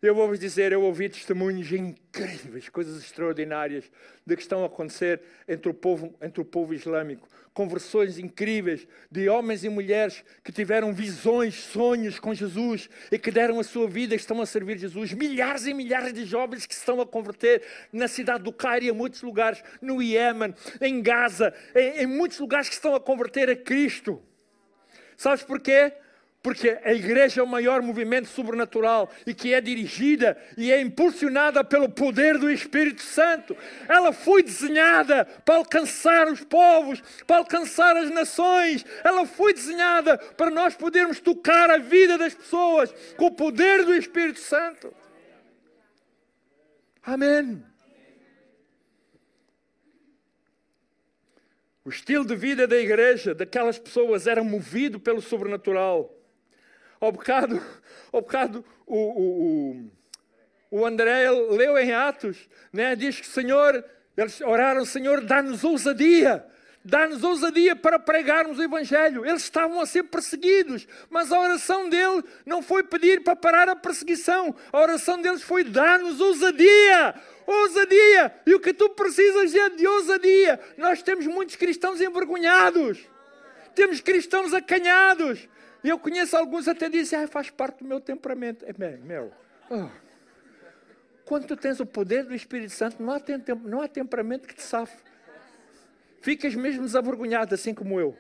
Eu 0.03 0.15
vou-vos 0.15 0.39
dizer, 0.39 0.73
eu 0.73 0.83
ouvi 0.83 1.09
testemunhos 1.09 1.73
incríveis, 1.73 2.69
coisas 2.69 3.03
extraordinárias 3.03 3.91
de 4.27 4.37
que 4.37 4.43
estão 4.43 4.63
a 4.63 4.67
acontecer 4.67 5.23
entre 5.49 5.71
o 5.71 5.75
povo, 5.75 6.15
entre 6.21 6.43
o 6.43 6.45
povo 6.45 6.75
islâmico. 6.75 7.27
Conversões 7.55 8.19
incríveis 8.19 8.87
de 9.11 9.29
homens 9.29 9.63
e 9.63 9.69
mulheres 9.69 10.25
que 10.43 10.51
tiveram 10.51 10.93
visões, 10.93 11.55
sonhos 11.55 12.19
com 12.19 12.33
Jesus 12.33 12.89
e 13.11 13.19
que 13.19 13.31
deram 13.31 13.61
a 13.61 13.65
sua 13.65 13.87
vida 13.87 14.15
e 14.15 14.17
estão 14.17 14.41
a 14.41 14.47
servir 14.47 14.79
Jesus. 14.79 15.13
Milhares 15.13 15.67
e 15.67 15.75
milhares 15.75 16.13
de 16.15 16.25
jovens 16.25 16.65
que 16.65 16.73
estão 16.73 17.01
a 17.01 17.07
converter 17.07 17.63
na 17.93 18.09
cidade 18.09 18.45
do 18.45 18.53
Cairo 18.53 18.87
e 18.87 18.89
em 18.89 18.93
muitos 18.93 19.23
lugares, 19.23 19.63
no 19.83 20.03
Iémen, 20.03 20.55
em 20.81 21.03
Gaza, 21.03 21.53
em, 21.75 22.03
em 22.03 22.07
muitos 22.07 22.39
lugares 22.39 22.69
que 22.69 22.75
estão 22.75 22.95
a 22.95 23.01
converter 23.01 23.51
a 23.51 23.57
Cristo. 23.57 24.23
Sabes 25.17 25.45
porquê? 25.45 25.93
Porque 26.43 26.77
a 26.85 26.93
igreja 26.93 27.41
é 27.41 27.45
o 27.45 27.47
maior 27.47 27.81
movimento 27.81 28.27
sobrenatural 28.27 29.09
e 29.25 29.33
que 29.33 29.55
é 29.55 29.61
dirigida 29.61 30.37
e 30.57 30.73
é 30.73 30.81
impulsionada 30.81 31.63
pelo 31.63 31.89
poder 31.89 32.37
do 32.37 32.51
Espírito 32.51 33.01
Santo. 33.01 33.57
Ela 33.89 34.13
foi 34.13 34.43
desenhada 34.43 35.25
para 35.25 35.57
alcançar 35.57 36.27
os 36.27 36.43
povos, 36.43 37.01
para 37.27 37.37
alcançar 37.37 37.97
as 37.97 38.11
nações. 38.11 38.85
Ela 39.05 39.25
foi 39.25 39.55
desenhada 39.55 40.19
para 40.19 40.51
nós 40.51 40.75
podermos 40.75 41.21
tocar 41.21 41.71
a 41.71 41.79
vida 41.79 42.19
das 42.19 42.35
pessoas 42.35 42.93
com 43.17 43.27
o 43.27 43.31
poder 43.31 43.85
do 43.85 43.95
Espírito 43.95 44.41
Santo. 44.41 44.93
Amém. 47.05 47.63
O 51.85 51.89
estilo 51.89 52.25
de 52.25 52.37
vida 52.37 52.67
da 52.67 52.77
igreja, 52.77 53.35
daquelas 53.35 53.79
pessoas, 53.79 54.27
era 54.27 54.43
movido 54.43 55.01
pelo 55.01 55.21
sobrenatural. 55.21 56.12
Ao 57.03 57.11
bocado, 57.11 57.61
ao 58.13 58.21
bocado 58.21 58.65
o, 58.87 58.97
o, 58.97 59.91
o, 60.71 60.87
André 60.87 61.29
leu 61.29 61.77
em 61.77 61.93
Atos, 61.93 62.49
né? 62.73 62.95
diz 62.95 63.19
que 63.19 63.27
Senhor, 63.27 63.85
eles 64.17 64.41
oraram, 64.41 64.85
Senhor, 64.85 65.21
dá-nos 65.21 65.65
ousadia, 65.65 66.47
dá-nos 66.85 67.25
ousadia 67.25 67.75
para 67.75 67.99
pregarmos 67.99 68.57
o 68.57 68.63
Evangelho. 68.63 69.27
Eles 69.27 69.43
estavam 69.43 69.81
a 69.81 69.87
ser 69.87 70.05
perseguidos, 70.05 70.87
mas 71.11 71.33
a 71.33 71.41
oração 71.41 71.91
dele 71.91 72.23
não 72.47 72.63
foi 72.63 72.85
pedir 72.85 73.25
para 73.25 73.35
parar 73.35 73.69
a 73.69 73.75
perseguição, 73.75 74.55
a 74.73 74.79
oração 74.79 75.21
deles 75.21 75.43
foi 75.43 75.65
dar-nos 75.65 76.21
ousadia. 76.21 77.17
Ousadia! 77.45 78.33
E 78.47 78.55
o 78.55 78.61
que 78.61 78.73
tu 78.73 78.89
precisas 78.91 79.53
é 79.53 79.71
de 79.71 79.89
ousadia. 79.89 80.61
Nós 80.79 81.03
temos 81.03 81.27
muitos 81.27 81.57
cristãos 81.57 82.01
envergonhados, 82.01 83.01
temos 83.75 84.01
cristãos 84.01 84.55
acanhados, 84.55 85.49
e 85.85 85.89
eu 85.89 85.99
conheço 85.99 86.37
alguns 86.37 86.69
até 86.69 86.89
dizem, 86.89 87.19
ah, 87.19 87.27
faz 87.27 87.51
parte 87.51 87.79
do 87.79 87.85
meu 87.85 88.01
temperamento. 88.01 88.65
É, 88.65 88.97
meu, 88.99 89.33
oh. 89.69 89.89
quando 91.25 91.47
tu 91.47 91.57
tens 91.57 91.81
o 91.81 91.87
poder 91.87 92.25
do 92.25 92.35
Espírito 92.35 92.73
Santo, 92.73 93.03
não 93.03 93.13
há, 93.13 93.21
tem, 93.21 93.43
não 93.65 93.83
há 93.83 93.89
temperamento 93.89 94.47
que 94.47 94.55
te 94.55 94.63
safe. 94.63 94.97
Ficas 96.21 96.55
mesmo 96.55 96.85
desavergonhado, 96.85 97.55
assim 97.55 97.75
como 97.75 97.99
eu. 97.99 98.17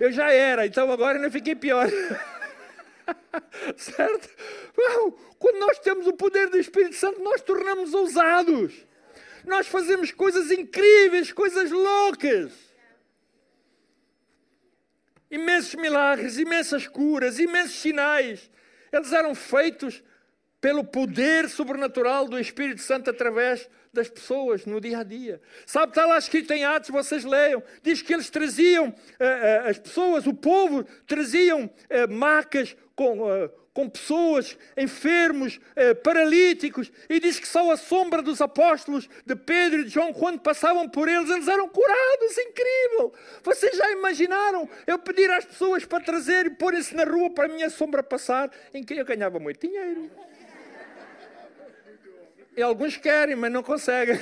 Eu 0.00 0.10
já 0.10 0.32
era, 0.32 0.66
então 0.66 0.90
agora 0.90 1.18
ainda 1.18 1.30
fiquei 1.30 1.54
pior. 1.54 1.86
certo? 3.76 4.30
Quando 5.38 5.58
nós 5.58 5.78
temos 5.80 6.06
o 6.06 6.14
poder 6.14 6.48
do 6.48 6.58
Espírito 6.58 6.94
Santo, 6.94 7.20
nós 7.20 7.42
tornamos 7.42 7.92
ousados. 7.92 8.86
Nós 9.44 9.66
fazemos 9.66 10.12
coisas 10.12 10.50
incríveis, 10.50 11.30
coisas 11.30 11.70
loucas 11.70 12.67
imensos 15.30 15.74
milagres, 15.74 16.38
imensas 16.38 16.86
curas, 16.86 17.38
imensos 17.38 17.76
sinais. 17.76 18.50
Eles 18.92 19.12
eram 19.12 19.34
feitos 19.34 20.02
pelo 20.60 20.82
poder 20.84 21.48
sobrenatural 21.48 22.26
do 22.26 22.38
Espírito 22.38 22.80
Santo 22.80 23.10
através 23.10 23.68
das 23.92 24.08
pessoas 24.08 24.66
no 24.66 24.80
dia 24.80 24.98
a 24.98 25.02
dia. 25.02 25.40
Sabe, 25.66 25.92
está 25.92 26.04
lá 26.04 26.18
escrito 26.18 26.52
em 26.52 26.64
Atos, 26.64 26.90
vocês 26.90 27.24
leiam, 27.24 27.62
diz 27.82 28.02
que 28.02 28.12
eles 28.12 28.28
traziam, 28.28 28.88
uh, 28.88 28.90
uh, 28.90 29.68
as 29.68 29.78
pessoas, 29.78 30.26
o 30.26 30.34
povo, 30.34 30.84
traziam 31.06 31.64
uh, 31.64 32.12
macas 32.12 32.76
com, 32.94 33.18
com 33.78 33.88
pessoas, 33.88 34.58
enfermos, 34.76 35.60
eh, 35.76 35.94
paralíticos, 35.94 36.90
e 37.08 37.20
diz 37.20 37.38
que 37.38 37.46
só 37.46 37.70
a 37.70 37.76
sombra 37.76 38.20
dos 38.20 38.40
apóstolos 38.40 39.08
de 39.24 39.36
Pedro 39.36 39.82
e 39.82 39.84
de 39.84 39.90
João, 39.90 40.12
quando 40.12 40.40
passavam 40.40 40.88
por 40.88 41.06
eles, 41.06 41.30
eles 41.30 41.46
eram 41.46 41.68
curados. 41.68 42.38
Incrível! 42.38 43.14
Vocês 43.40 43.76
já 43.76 43.88
imaginaram 43.92 44.68
eu 44.84 44.98
pedir 44.98 45.30
às 45.30 45.44
pessoas 45.44 45.84
para 45.84 46.02
trazer 46.02 46.46
e 46.46 46.50
porem-se 46.50 46.92
na 46.92 47.04
rua 47.04 47.30
para 47.30 47.44
a 47.44 47.48
minha 47.48 47.70
sombra 47.70 48.02
passar, 48.02 48.50
em 48.74 48.82
que 48.82 48.94
eu 48.94 49.04
ganhava 49.04 49.38
muito 49.38 49.64
dinheiro. 49.64 50.10
E 52.56 52.60
alguns 52.60 52.96
querem, 52.96 53.36
mas 53.36 53.52
não 53.52 53.62
conseguem. 53.62 54.18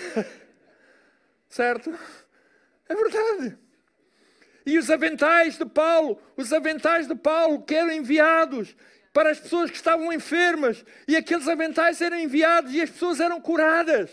certo? 1.49 1.99
É 2.87 2.95
verdade. 2.95 3.57
E 4.67 4.77
os 4.77 4.91
aventais 4.91 5.57
de 5.57 5.65
Paulo, 5.65 6.21
os 6.37 6.53
aventais 6.53 7.09
de 7.09 7.15
Paulo 7.15 7.63
que 7.63 7.75
eram 7.75 7.93
enviados 7.93 8.77
para 9.17 9.31
as 9.31 9.41
pessoas 9.41 9.71
que 9.71 9.79
estavam 9.79 10.13
enfermas, 10.13 10.85
e 11.09 11.17
aqueles 11.17 11.49
aventais 11.49 12.03
eram 12.03 12.19
enviados 12.19 12.75
e 12.75 12.83
as 12.83 12.91
pessoas 12.91 13.19
eram 13.19 13.41
curadas. 13.41 14.11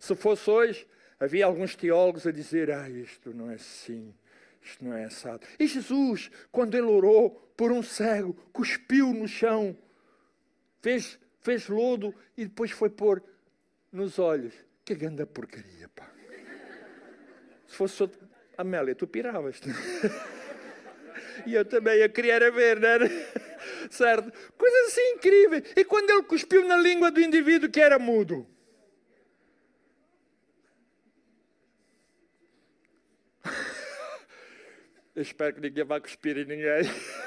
Se 0.00 0.16
fosse 0.16 0.50
hoje, 0.50 0.84
havia 1.20 1.46
alguns 1.46 1.76
teólogos 1.76 2.26
a 2.26 2.32
dizer: 2.32 2.72
Ah, 2.72 2.90
isto 2.90 3.32
não 3.32 3.48
é 3.48 3.54
assim, 3.54 4.12
isto 4.60 4.84
não 4.84 4.96
é 4.96 5.04
assado. 5.04 5.46
E 5.60 5.68
Jesus, 5.68 6.28
quando 6.50 6.74
ele 6.74 6.88
orou 6.88 7.30
por 7.56 7.70
um 7.70 7.84
cego, 7.84 8.34
cuspiu 8.52 9.14
no 9.14 9.28
chão, 9.28 9.78
fez, 10.82 11.16
fez 11.40 11.68
lodo 11.68 12.12
e 12.36 12.46
depois 12.46 12.72
foi 12.72 12.90
pôr 12.90 13.22
nos 13.92 14.18
olhos. 14.18 14.54
Que 14.84 14.96
grande 14.96 15.24
porcaria, 15.24 15.88
pá. 15.90 16.10
Se 17.68 17.76
fosse 17.76 18.02
outro... 18.02 18.28
Amélia, 18.58 18.92
tu 18.96 19.06
piravas. 19.06 19.60
E 21.46 21.54
eu 21.54 21.64
também, 21.64 21.98
eu 21.98 22.10
queria 22.10 22.34
era 22.34 22.50
ver, 22.50 22.80
não 22.80 22.88
era? 22.88 23.08
Certo? 23.90 24.32
Coisas 24.56 24.88
assim 24.88 25.12
incríveis. 25.12 25.64
E 25.76 25.84
quando 25.84 26.10
ele 26.10 26.22
cuspiu 26.22 26.66
na 26.66 26.76
língua 26.76 27.10
do 27.10 27.20
indivíduo 27.20 27.70
que 27.70 27.80
era 27.80 27.98
mudo? 27.98 28.46
Eu 35.14 35.22
espero 35.22 35.54
que 35.54 35.60
ninguém 35.60 35.84
vá 35.84 36.00
cuspir 36.00 36.38
em 36.38 36.44
ninguém. 36.44 36.82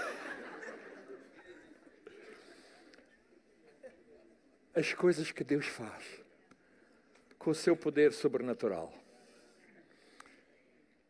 As 4.74 4.93
coisas 4.93 5.32
que 5.32 5.43
Deus 5.43 5.67
faz 5.67 6.24
com 7.38 7.51
o 7.51 7.55
seu 7.55 7.75
poder 7.75 8.13
sobrenatural 8.13 9.02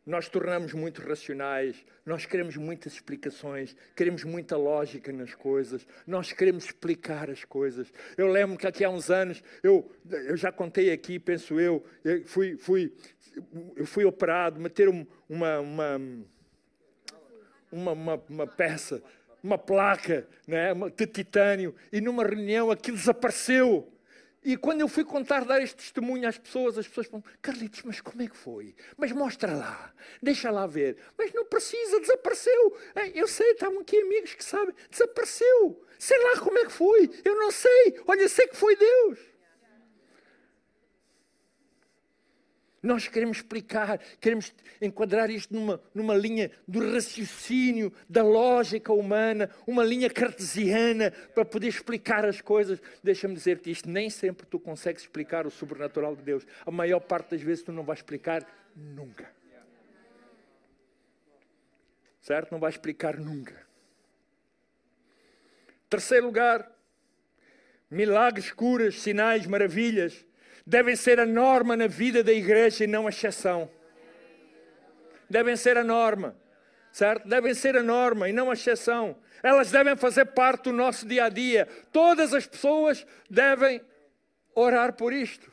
nós 0.06 0.28
tornamos 0.28 0.74
muito 0.74 1.00
racionais, 1.00 1.84
nós 2.04 2.26
queremos 2.26 2.56
muitas 2.56 2.92
explicações, 2.92 3.74
queremos 3.96 4.22
muita 4.22 4.56
lógica 4.56 5.10
nas 5.12 5.34
coisas, 5.34 5.86
nós 6.06 6.32
queremos 6.32 6.66
explicar 6.66 7.30
as 7.30 7.44
coisas. 7.44 7.90
Eu 8.16 8.28
lembro 8.28 8.58
que 8.58 8.66
aqui 8.66 8.84
há 8.84 8.90
uns 8.90 9.10
anos, 9.10 9.42
eu, 9.62 9.90
eu 10.10 10.36
já 10.36 10.52
contei 10.52 10.92
aqui, 10.92 11.18
penso 11.18 11.58
eu, 11.58 11.84
eu 12.04 12.22
fui, 12.26 12.56
fui, 12.56 12.92
eu 13.76 13.86
fui 13.86 14.04
operado, 14.04 14.60
meter 14.60 14.88
uma, 14.88 15.06
uma, 15.28 16.00
uma, 17.72 17.92
uma, 17.92 18.22
uma 18.28 18.46
peça, 18.46 19.02
uma 19.42 19.56
placa 19.56 20.26
né, 20.46 20.72
de 20.94 21.06
titânio, 21.06 21.74
e 21.90 22.00
numa 22.00 22.24
reunião 22.24 22.70
aquilo 22.70 22.96
desapareceu. 22.96 23.90
E 24.44 24.56
quando 24.58 24.82
eu 24.82 24.88
fui 24.88 25.04
contar, 25.04 25.44
dar 25.44 25.62
este 25.62 25.76
testemunho 25.76 26.28
às 26.28 26.36
pessoas, 26.36 26.76
as 26.76 26.86
pessoas 26.86 27.06
falam: 27.06 27.24
Carlitos, 27.40 27.82
mas 27.84 28.00
como 28.00 28.22
é 28.22 28.28
que 28.28 28.36
foi? 28.36 28.74
Mas 28.96 29.10
mostra 29.10 29.54
lá, 29.54 29.92
deixa 30.22 30.50
lá 30.50 30.66
ver. 30.66 30.98
Mas 31.16 31.32
não 31.32 31.46
precisa, 31.46 31.98
desapareceu. 31.98 32.76
Eu 33.14 33.26
sei, 33.26 33.52
estavam 33.52 33.80
aqui 33.80 33.96
amigos 33.96 34.34
que 34.34 34.44
sabem, 34.44 34.74
desapareceu. 34.90 35.82
Sei 35.98 36.18
lá 36.18 36.40
como 36.40 36.58
é 36.58 36.66
que 36.66 36.72
foi, 36.72 37.10
eu 37.24 37.36
não 37.36 37.50
sei. 37.50 38.00
Olha, 38.06 38.28
sei 38.28 38.46
que 38.46 38.56
foi 38.56 38.76
Deus. 38.76 39.33
Nós 42.84 43.08
queremos 43.08 43.38
explicar, 43.38 43.98
queremos 44.20 44.54
enquadrar 44.78 45.30
isto 45.30 45.54
numa, 45.54 45.80
numa 45.94 46.14
linha 46.14 46.50
do 46.68 46.92
raciocínio, 46.92 47.90
da 48.06 48.22
lógica 48.22 48.92
humana, 48.92 49.48
uma 49.66 49.82
linha 49.82 50.10
cartesiana 50.10 51.10
para 51.34 51.46
poder 51.46 51.68
explicar 51.68 52.26
as 52.26 52.42
coisas. 52.42 52.78
Deixa-me 53.02 53.34
dizer-te 53.34 53.70
isto: 53.70 53.88
nem 53.88 54.10
sempre 54.10 54.46
tu 54.46 54.60
consegues 54.60 55.00
explicar 55.00 55.46
o 55.46 55.50
sobrenatural 55.50 56.14
de 56.14 56.20
Deus. 56.20 56.46
A 56.66 56.70
maior 56.70 57.00
parte 57.00 57.30
das 57.30 57.40
vezes 57.40 57.64
tu 57.64 57.72
não 57.72 57.84
vais 57.84 58.00
explicar 58.00 58.46
nunca. 58.76 59.32
Certo? 62.20 62.52
Não 62.52 62.58
vais 62.58 62.74
explicar 62.74 63.18
nunca. 63.18 63.66
Terceiro 65.88 66.26
lugar, 66.26 66.70
milagres, 67.90 68.52
curas, 68.52 69.00
sinais, 69.00 69.46
maravilhas 69.46 70.26
devem 70.66 70.96
ser 70.96 71.20
a 71.20 71.26
norma 71.26 71.76
na 71.76 71.86
vida 71.86 72.22
da 72.22 72.32
igreja 72.32 72.84
e 72.84 72.86
não 72.86 73.06
a 73.06 73.10
exceção. 73.10 73.70
Devem 75.28 75.56
ser 75.56 75.76
a 75.76 75.84
norma, 75.84 76.36
certo? 76.92 77.28
Devem 77.28 77.54
ser 77.54 77.76
a 77.76 77.82
norma 77.82 78.28
e 78.28 78.32
não 78.32 78.50
a 78.50 78.54
exceção. 78.54 79.16
Elas 79.42 79.70
devem 79.70 79.96
fazer 79.96 80.26
parte 80.26 80.64
do 80.64 80.72
nosso 80.72 81.06
dia 81.06 81.24
a 81.24 81.28
dia. 81.28 81.68
Todas 81.92 82.32
as 82.32 82.46
pessoas 82.46 83.06
devem 83.28 83.80
orar 84.54 84.94
por 84.94 85.12
isto. 85.12 85.52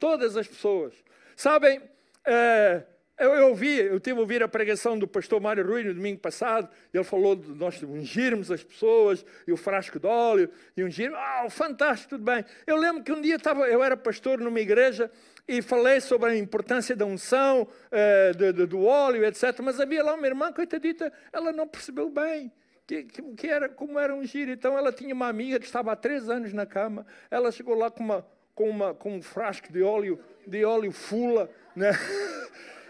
Todas 0.00 0.36
as 0.36 0.46
pessoas. 0.46 0.94
Sabem, 1.36 1.78
uh, 1.78 2.84
eu, 3.18 3.34
eu 3.34 3.48
ouvi, 3.48 3.78
eu 3.78 3.98
tive 3.98 4.18
a 4.18 4.20
ouvir 4.20 4.42
a 4.42 4.48
pregação 4.48 4.98
do 4.98 5.06
pastor 5.06 5.40
Mário 5.40 5.66
Rui 5.66 5.84
no 5.84 5.94
domingo 5.94 6.20
passado, 6.20 6.68
ele 6.92 7.04
falou 7.04 7.36
de 7.36 7.50
nós 7.50 7.82
ungirmos 7.82 8.50
as 8.50 8.62
pessoas, 8.62 9.24
e 9.46 9.52
o 9.52 9.56
frasco 9.56 9.98
de 9.98 10.06
óleo, 10.06 10.50
e 10.76 10.84
ungir, 10.84 11.12
oh, 11.12 11.50
fantástico, 11.50 12.10
tudo 12.10 12.24
bem. 12.24 12.44
Eu 12.66 12.76
lembro 12.76 13.02
que 13.02 13.12
um 13.12 13.20
dia 13.20 13.36
estava, 13.36 13.66
eu 13.68 13.82
era 13.82 13.96
pastor 13.96 14.38
numa 14.38 14.60
igreja, 14.60 15.10
e 15.46 15.62
falei 15.62 16.00
sobre 16.00 16.30
a 16.30 16.36
importância 16.36 16.94
da 16.94 17.06
unção, 17.06 17.62
uh, 17.62 18.36
de, 18.36 18.52
de, 18.52 18.66
do 18.66 18.84
óleo, 18.84 19.24
etc. 19.24 19.58
Mas 19.62 19.80
havia 19.80 20.04
lá 20.04 20.14
uma 20.14 20.26
irmã, 20.26 20.52
coitadita, 20.52 21.10
ela 21.32 21.52
não 21.52 21.66
percebeu 21.66 22.10
bem 22.10 22.52
que, 22.88 23.04
que, 23.04 23.22
que 23.34 23.46
era, 23.46 23.68
como 23.68 23.98
era 23.98 24.14
ungir. 24.14 24.48
Então 24.48 24.76
ela 24.76 24.90
tinha 24.90 25.14
uma 25.14 25.28
amiga 25.28 25.60
que 25.60 25.66
estava 25.66 25.92
há 25.92 25.96
três 25.96 26.28
anos 26.28 26.52
na 26.52 26.64
cama, 26.64 27.06
ela 27.30 27.52
chegou 27.52 27.74
lá 27.74 27.90
com, 27.90 28.02
uma, 28.02 28.26
com, 28.54 28.68
uma, 28.68 28.94
com 28.94 29.16
um 29.16 29.22
frasco 29.22 29.70
de 29.70 29.82
óleo, 29.82 30.18
de 30.46 30.64
óleo 30.64 30.90
fula, 30.90 31.50
né? 31.76 31.90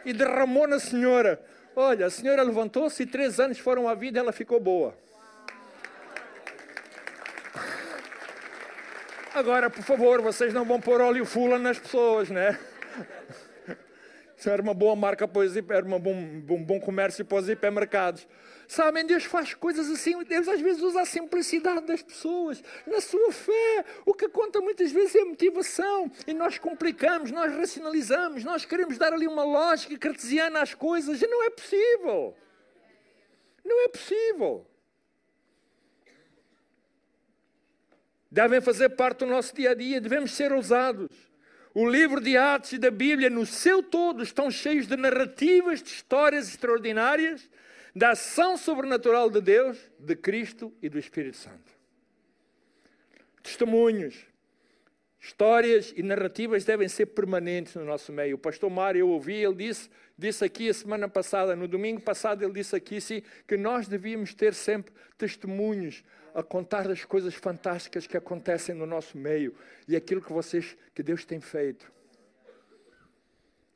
e 0.04 0.12
derramou 0.12 0.66
na 0.66 0.78
senhora. 0.78 1.40
Olha, 1.74 2.06
a 2.06 2.10
senhora 2.10 2.42
levantou-se 2.42 3.02
e 3.02 3.06
três 3.06 3.38
anos 3.38 3.58
foram 3.58 3.88
a 3.88 3.94
vida 3.94 4.18
e 4.18 4.20
ela 4.20 4.32
ficou 4.32 4.58
boa. 4.58 4.94
Agora, 9.34 9.70
por 9.70 9.84
favor, 9.84 10.20
vocês 10.20 10.52
não 10.52 10.64
vão 10.64 10.80
pôr 10.80 11.00
óleo 11.00 11.24
fula 11.24 11.58
nas 11.58 11.78
pessoas, 11.78 12.28
né? 12.28 12.58
Era 14.46 14.62
uma 14.62 14.74
boa 14.74 14.94
marca 14.94 15.26
para 15.26 15.42
os 15.42 15.56
era 15.56 15.84
um 15.84 15.98
bom, 15.98 16.40
bom, 16.40 16.62
bom 16.62 16.80
comércio 16.80 17.24
para 17.24 17.38
os 17.38 17.48
hipermercados. 17.48 18.26
Sabem, 18.68 19.04
Deus 19.06 19.24
faz 19.24 19.54
coisas 19.54 19.90
assim, 19.90 20.22
Deus 20.24 20.46
às 20.46 20.60
vezes 20.60 20.82
usa 20.82 21.00
a 21.00 21.06
simplicidade 21.06 21.86
das 21.86 22.02
pessoas, 22.02 22.62
na 22.86 23.00
sua 23.00 23.32
fé. 23.32 23.84
O 24.04 24.12
que 24.12 24.28
conta 24.28 24.60
muitas 24.60 24.92
vezes 24.92 25.14
é 25.14 25.22
a 25.22 25.24
motivação. 25.24 26.10
E 26.26 26.34
nós 26.34 26.58
complicamos, 26.58 27.30
nós 27.30 27.52
racionalizamos, 27.52 28.44
nós 28.44 28.64
queremos 28.64 28.98
dar 28.98 29.12
ali 29.12 29.26
uma 29.26 29.42
lógica 29.42 29.96
cartesiana 29.98 30.60
às 30.60 30.74
coisas. 30.74 31.20
E 31.22 31.26
não 31.26 31.42
é 31.44 31.50
possível. 31.50 32.36
Não 33.64 33.84
é 33.84 33.88
possível. 33.88 34.66
Devem 38.30 38.60
fazer 38.60 38.90
parte 38.90 39.20
do 39.20 39.26
nosso 39.26 39.54
dia 39.54 39.70
a 39.70 39.74
dia, 39.74 40.00
devemos 40.00 40.32
ser 40.32 40.52
ousados. 40.52 41.08
O 41.74 41.88
livro 41.88 42.20
de 42.20 42.36
Atos 42.36 42.72
e 42.72 42.78
da 42.78 42.90
Bíblia, 42.90 43.28
no 43.28 43.44
seu 43.44 43.82
todo, 43.82 44.22
estão 44.22 44.50
cheios 44.50 44.86
de 44.86 44.96
narrativas, 44.96 45.82
de 45.82 45.90
histórias 45.90 46.48
extraordinárias 46.48 47.48
da 47.94 48.10
ação 48.10 48.56
sobrenatural 48.56 49.28
de 49.30 49.40
Deus, 49.40 49.78
de 49.98 50.14
Cristo 50.16 50.72
e 50.80 50.88
do 50.88 50.98
Espírito 50.98 51.36
Santo. 51.36 51.72
Testemunhos, 53.42 54.27
histórias 55.20 55.92
e 55.96 56.02
narrativas 56.02 56.64
devem 56.64 56.88
ser 56.88 57.06
permanentes 57.06 57.74
no 57.74 57.84
nosso 57.84 58.12
meio. 58.12 58.36
O 58.36 58.38
pastor 58.38 58.70
Mário, 58.70 59.00
eu 59.00 59.08
ouvi, 59.08 59.34
ele 59.34 59.54
disse, 59.54 59.90
disse 60.16 60.44
aqui 60.44 60.68
a 60.68 60.74
semana 60.74 61.08
passada, 61.08 61.56
no 61.56 61.66
domingo 61.66 62.00
passado, 62.00 62.44
ele 62.44 62.52
disse 62.52 62.76
aqui 62.76 63.00
sim, 63.00 63.22
que 63.46 63.56
nós 63.56 63.88
devíamos 63.88 64.32
ter 64.34 64.54
sempre 64.54 64.92
testemunhos 65.16 66.04
a 66.34 66.42
contar 66.42 66.86
das 66.86 67.04
coisas 67.04 67.34
fantásticas 67.34 68.06
que 68.06 68.16
acontecem 68.16 68.74
no 68.74 68.86
nosso 68.86 69.18
meio 69.18 69.54
e 69.88 69.96
aquilo 69.96 70.22
que 70.22 70.32
vocês, 70.32 70.76
que 70.94 71.02
Deus 71.02 71.24
tem 71.24 71.40
feito. 71.40 71.90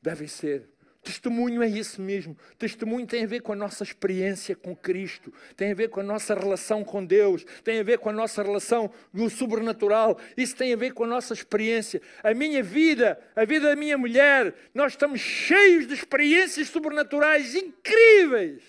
Devem 0.01 0.29
ser 0.29 0.72
Testemunho 1.03 1.65
é 1.65 1.69
isso 1.69 2.01
mesmo. 2.01 2.37
Testemunho 2.57 3.05
tem 3.07 3.25
a 3.25 3.27
ver 3.27 3.41
com 3.41 3.53
a 3.53 3.57
nossa 3.57 3.83
experiência 3.83 4.55
com 4.55 4.75
Cristo, 4.75 5.35
tem 5.57 5.73
a 5.73 5.75
ver 5.75 5.89
com 5.89 5.99
a 5.99 6.03
nossa 6.03 6.33
relação 6.33 6.85
com 6.85 7.05
Deus, 7.05 7.45
tem 7.65 7.81
a 7.81 7.83
ver 7.83 7.99
com 7.99 8.09
a 8.09 8.13
nossa 8.13 8.41
relação 8.41 8.89
no 9.13 9.29
sobrenatural. 9.29 10.17
Isso 10.37 10.55
tem 10.55 10.73
a 10.73 10.77
ver 10.77 10.93
com 10.95 11.03
a 11.03 11.07
nossa 11.09 11.35
experiência. 11.35 12.01
A 12.23 12.33
minha 12.33 12.63
vida, 12.63 13.21
a 13.35 13.45
vida 13.45 13.69
da 13.69 13.75
minha 13.75 13.99
mulher, 13.99 14.55
nós 14.73 14.93
estamos 14.93 15.21
cheios 15.21 15.89
de 15.89 15.95
experiências 15.95 16.69
sobrenaturais 16.69 17.57
incríveis, 17.57 18.63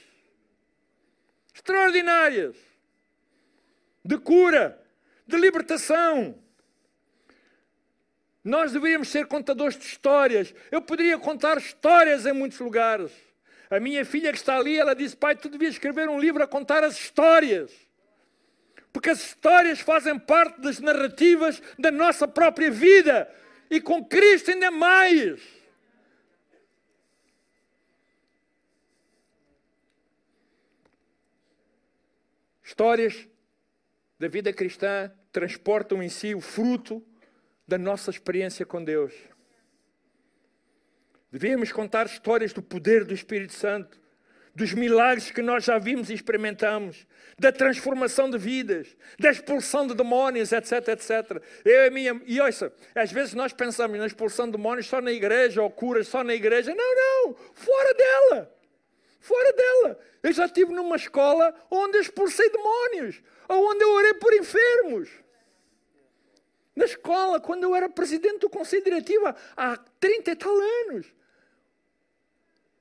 extraordinárias, 1.54 2.56
de 4.04 4.18
cura, 4.18 4.82
de 5.28 5.38
libertação. 5.38 6.43
Nós 8.44 8.74
deveríamos 8.74 9.08
ser 9.08 9.26
contadores 9.28 9.78
de 9.78 9.86
histórias. 9.86 10.54
Eu 10.70 10.82
poderia 10.82 11.18
contar 11.18 11.58
histórias 11.58 12.26
em 12.26 12.34
muitos 12.34 12.60
lugares. 12.60 13.12
A 13.70 13.80
minha 13.80 14.04
filha 14.04 14.32
que 14.32 14.38
está 14.38 14.58
ali, 14.58 14.78
ela 14.78 14.94
disse: 14.94 15.16
Pai, 15.16 15.36
tu 15.36 15.48
devias 15.48 15.76
escrever 15.76 16.10
um 16.10 16.20
livro 16.20 16.44
a 16.44 16.48
contar 16.48 16.84
as 16.84 16.96
histórias. 16.96 17.72
Porque 18.92 19.10
as 19.10 19.20
histórias 19.20 19.80
fazem 19.80 20.20
parte 20.20 20.60
das 20.60 20.80
narrativas 20.80 21.62
da 21.80 21.90
nossa 21.90 22.28
própria 22.28 22.70
vida. 22.70 23.34
E 23.70 23.80
com 23.80 24.04
Cristo 24.04 24.52
ainda 24.52 24.70
mais. 24.70 25.42
Histórias 32.62 33.28
da 34.20 34.28
vida 34.28 34.52
cristã 34.52 35.12
transportam 35.32 36.04
em 36.04 36.10
si 36.10 36.36
o 36.36 36.42
fruto 36.42 37.04
da 37.68 37.78
nossa 37.78 38.10
experiência 38.10 38.66
com 38.66 38.84
Deus. 38.84 39.14
Devemos 41.32 41.72
contar 41.72 42.06
histórias 42.06 42.54
do 42.54 42.62
poder 42.62 43.06
do 43.06 43.14
Espírito 43.14 43.54
Santo, 43.54 44.00
dos 44.56 44.72
milagres 44.74 45.32
que 45.32 45.42
nós 45.42 45.64
já 45.64 45.80
vimos 45.80 46.10
e 46.10 46.14
experimentamos, 46.14 47.08
da 47.40 47.52
transformação 47.52 48.30
de 48.30 48.38
vidas, 48.38 48.96
da 49.20 49.32
expulsão 49.32 49.88
de 49.88 49.96
demónios, 49.96 50.52
etc, 50.52 50.88
etc. 50.90 51.42
Eu, 51.66 51.88
a 51.88 51.90
minha, 51.90 52.22
e 52.28 52.40
ouça, 52.40 52.72
às 52.94 53.12
vezes 53.12 53.34
nós 53.34 53.52
pensamos 53.52 53.98
na 53.98 54.06
expulsão 54.06 54.46
de 54.46 54.52
demónios 54.52 54.86
só 54.86 55.02
na 55.02 55.12
igreja, 55.12 55.62
ou 55.62 55.72
curas 55.72 56.08
só 56.08 56.24
na 56.24 56.36
igreja. 56.36 56.76
Não, 56.76 56.96
não, 56.96 57.36
fora 57.56 57.94
dela. 57.96 58.56
Fora 59.20 59.54
dela. 59.54 60.00
Eu 60.22 60.34
já 60.34 60.46
estive 60.46 60.72
numa 60.72 60.98
escola 60.98 61.56
onde 61.72 61.98
eu 61.98 62.02
expulsei 62.02 62.48
demónios, 62.52 63.24
ou 63.50 63.72
onde 63.72 63.84
eu 63.84 63.90
orei 63.90 64.14
por 64.14 64.34
enfermos. 64.34 65.10
Na 66.76 66.86
escola, 66.86 67.40
quando 67.40 67.64
eu 67.64 67.76
era 67.76 67.88
presidente 67.88 68.40
do 68.40 68.50
conselho 68.50 68.84
diretivo, 68.84 69.34
há 69.56 69.78
30 70.00 70.32
e 70.32 70.36
tal 70.36 70.54
anos. 70.90 71.08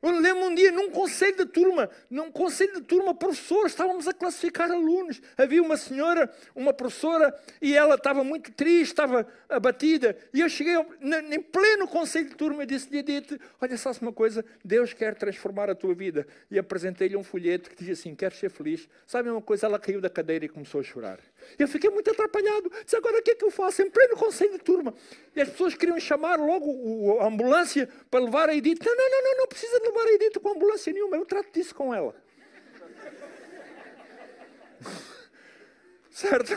Eu 0.02 0.18
lembro 0.18 0.46
um 0.46 0.55
dia 0.55 0.72
num 0.72 0.90
conselho 0.90 1.37
de 1.37 1.46
turma, 1.46 1.88
num 2.11 2.28
conselho 2.33 2.74
de 2.74 2.81
turma, 2.81 3.14
professores, 3.14 3.70
estávamos 3.70 4.09
a 4.09 4.12
classificar 4.12 4.68
alunos. 4.68 5.22
Havia 5.38 5.62
uma 5.62 5.76
senhora, 5.76 6.28
uma 6.57 6.72
professora, 6.72 7.33
e 7.61 7.72
ela 7.76 7.94
estava 7.94 8.24
muito 8.24 8.50
triste, 8.50 8.90
estava 8.90 9.24
abatida. 9.48 10.16
E 10.35 10.40
eu 10.40 10.48
cheguei 10.48 10.74
em 10.74 11.40
pleno 11.40 11.87
conselho 11.87 12.28
de 12.28 12.35
turma 12.35 12.64
e 12.64 12.66
disse-lhe, 12.66 13.05
olha 13.61 13.76
só 13.76 13.92
uma 14.00 14.12
coisa, 14.12 14.44
Deus 14.64 14.92
quer 14.92 15.14
transformar 15.14 15.70
a 15.70 15.74
tua 15.74 15.94
vida. 15.94 16.26
E 16.50 16.59
apresentei-lhe 16.59 17.16
um 17.16 17.22
folheto 17.22 17.70
que 17.70 17.76
dizia 17.76 17.92
assim, 17.92 18.12
queres 18.16 18.38
ser 18.38 18.50
feliz? 18.50 18.88
Sabe 19.07 19.31
uma 19.31 19.40
coisa? 19.40 19.66
Ela 19.66 19.78
caiu 19.78 20.00
da 20.00 20.11
cadeira 20.11 20.44
e 20.44 20.48
começou 20.48 20.81
a 20.81 20.85
chorar. 20.85 21.20
Eu 21.59 21.68
fiquei 21.68 21.90
muito 21.90 22.11
atrapalhado. 22.11 22.70
Disse, 22.85 22.96
agora 22.96 23.18
o 23.18 23.22
que 23.22 23.33
é 23.33 23.35
que 23.35 23.44
eu 23.44 23.50
faço? 23.50 23.83
Em 23.83 23.90
pleno 23.90 24.16
conselho 24.16 24.52
de 24.52 24.59
turma. 24.59 24.94
E 25.35 25.40
as 25.40 25.48
pessoas 25.48 25.74
queriam 25.74 25.98
chamar 26.00 26.38
logo 26.38 27.18
a 27.20 27.26
ambulância 27.26 27.88
para 28.11 28.24
levar 28.24 28.48
a 28.48 28.55
Edith. 28.55 28.78
Não, 28.85 28.94
não, 28.94 29.11
não, 29.11 29.22
não, 29.22 29.38
não 29.38 29.46
precisa 29.46 29.78
de 29.81 29.87
levar 29.87 30.07
a 30.07 30.12
Edith 30.12 30.40
com 30.40 30.50
ambulância 30.50 30.92
nenhuma. 30.92 31.16
Eu 31.16 31.24
trato 31.24 31.52
disso 31.52 31.74
com 31.74 31.94
ela. 31.94 32.14
certo? 36.11 36.52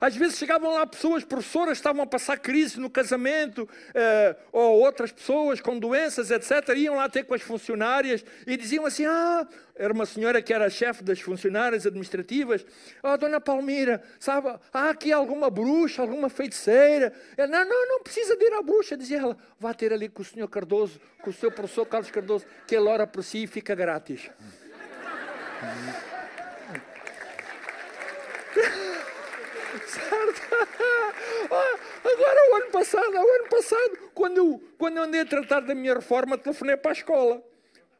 Às 0.00 0.16
vezes 0.16 0.38
chegavam 0.38 0.72
lá 0.72 0.86
pessoas, 0.86 1.24
professoras, 1.24 1.76
estavam 1.76 2.02
a 2.02 2.06
passar 2.06 2.38
crise 2.38 2.80
no 2.80 2.88
casamento, 2.88 3.68
eh, 3.92 4.34
ou 4.50 4.80
outras 4.80 5.12
pessoas 5.12 5.60
com 5.60 5.78
doenças, 5.78 6.30
etc. 6.30 6.74
Iam 6.74 6.96
lá 6.96 7.06
ter 7.06 7.24
com 7.24 7.34
as 7.34 7.42
funcionárias 7.42 8.24
e 8.46 8.56
diziam 8.56 8.86
assim: 8.86 9.04
Ah, 9.04 9.46
era 9.76 9.92
uma 9.92 10.06
senhora 10.06 10.40
que 10.40 10.54
era 10.54 10.70
chefe 10.70 11.04
das 11.04 11.20
funcionárias 11.20 11.86
administrativas. 11.86 12.64
Oh, 13.02 13.14
dona 13.18 13.42
Palmira, 13.42 14.02
sabe, 14.18 14.48
há 14.72 14.88
aqui 14.88 15.12
alguma 15.12 15.50
bruxa, 15.50 16.00
alguma 16.00 16.30
feiticeira? 16.30 17.12
Ela, 17.36 17.48
não, 17.48 17.64
não, 17.66 17.88
não 17.88 18.02
precisa 18.02 18.34
de 18.36 18.42
ir 18.42 18.54
à 18.54 18.62
bruxa, 18.62 18.96
dizia 18.96 19.18
ela. 19.18 19.36
Vá 19.58 19.74
ter 19.74 19.92
ali 19.92 20.08
com 20.08 20.22
o 20.22 20.24
senhor 20.24 20.48
Cardoso, 20.48 20.98
com 21.22 21.28
o 21.28 21.32
seu 21.32 21.52
professor 21.52 21.84
Carlos 21.84 22.10
Cardoso, 22.10 22.46
que 22.66 22.74
ele 22.74 22.88
ora 22.88 23.06
por 23.06 23.22
si 23.22 23.42
e 23.42 23.46
fica 23.46 23.74
grátis. 23.74 24.30
certo? 29.90 30.40
Ah, 31.52 31.78
agora, 32.04 32.52
o 32.52 32.54
ano 32.56 32.70
passado, 32.70 33.12
o 33.12 33.34
ano 33.34 33.48
passado, 33.48 33.98
quando 34.14 34.36
eu, 34.36 34.62
quando 34.78 34.98
eu 34.98 35.02
andei 35.02 35.22
a 35.22 35.26
tratar 35.26 35.60
da 35.60 35.74
minha 35.74 35.94
reforma, 35.94 36.38
telefonei 36.38 36.76
para 36.76 36.92
a 36.92 36.94
escola 36.94 37.42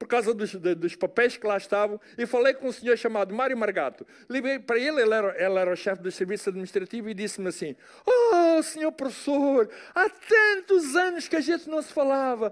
por 0.00 0.08
causa 0.08 0.32
dos, 0.32 0.54
dos, 0.54 0.96
papéis 0.96 1.36
que 1.36 1.46
lá 1.46 1.58
estavam, 1.58 2.00
e 2.16 2.24
falei 2.24 2.54
com 2.54 2.68
um 2.68 2.72
senhor 2.72 2.96
chamado 2.96 3.34
Mário 3.34 3.54
Margato. 3.54 4.06
Liguei 4.30 4.58
para 4.58 4.78
ele, 4.78 5.02
ele 5.02 5.12
era, 5.12 5.44
ele 5.44 5.58
era 5.58 5.70
o 5.70 5.76
chefe 5.76 6.02
do 6.02 6.10
serviço 6.10 6.48
administrativo, 6.48 7.10
e 7.10 7.12
disse-me 7.12 7.48
assim: 7.48 7.76
Oh, 8.06 8.62
senhor 8.62 8.92
professor, 8.92 9.68
há 9.94 10.08
tantos 10.08 10.96
anos 10.96 11.28
que 11.28 11.36
a 11.36 11.40
gente 11.42 11.68
não 11.68 11.82
se 11.82 11.92
falava. 11.92 12.50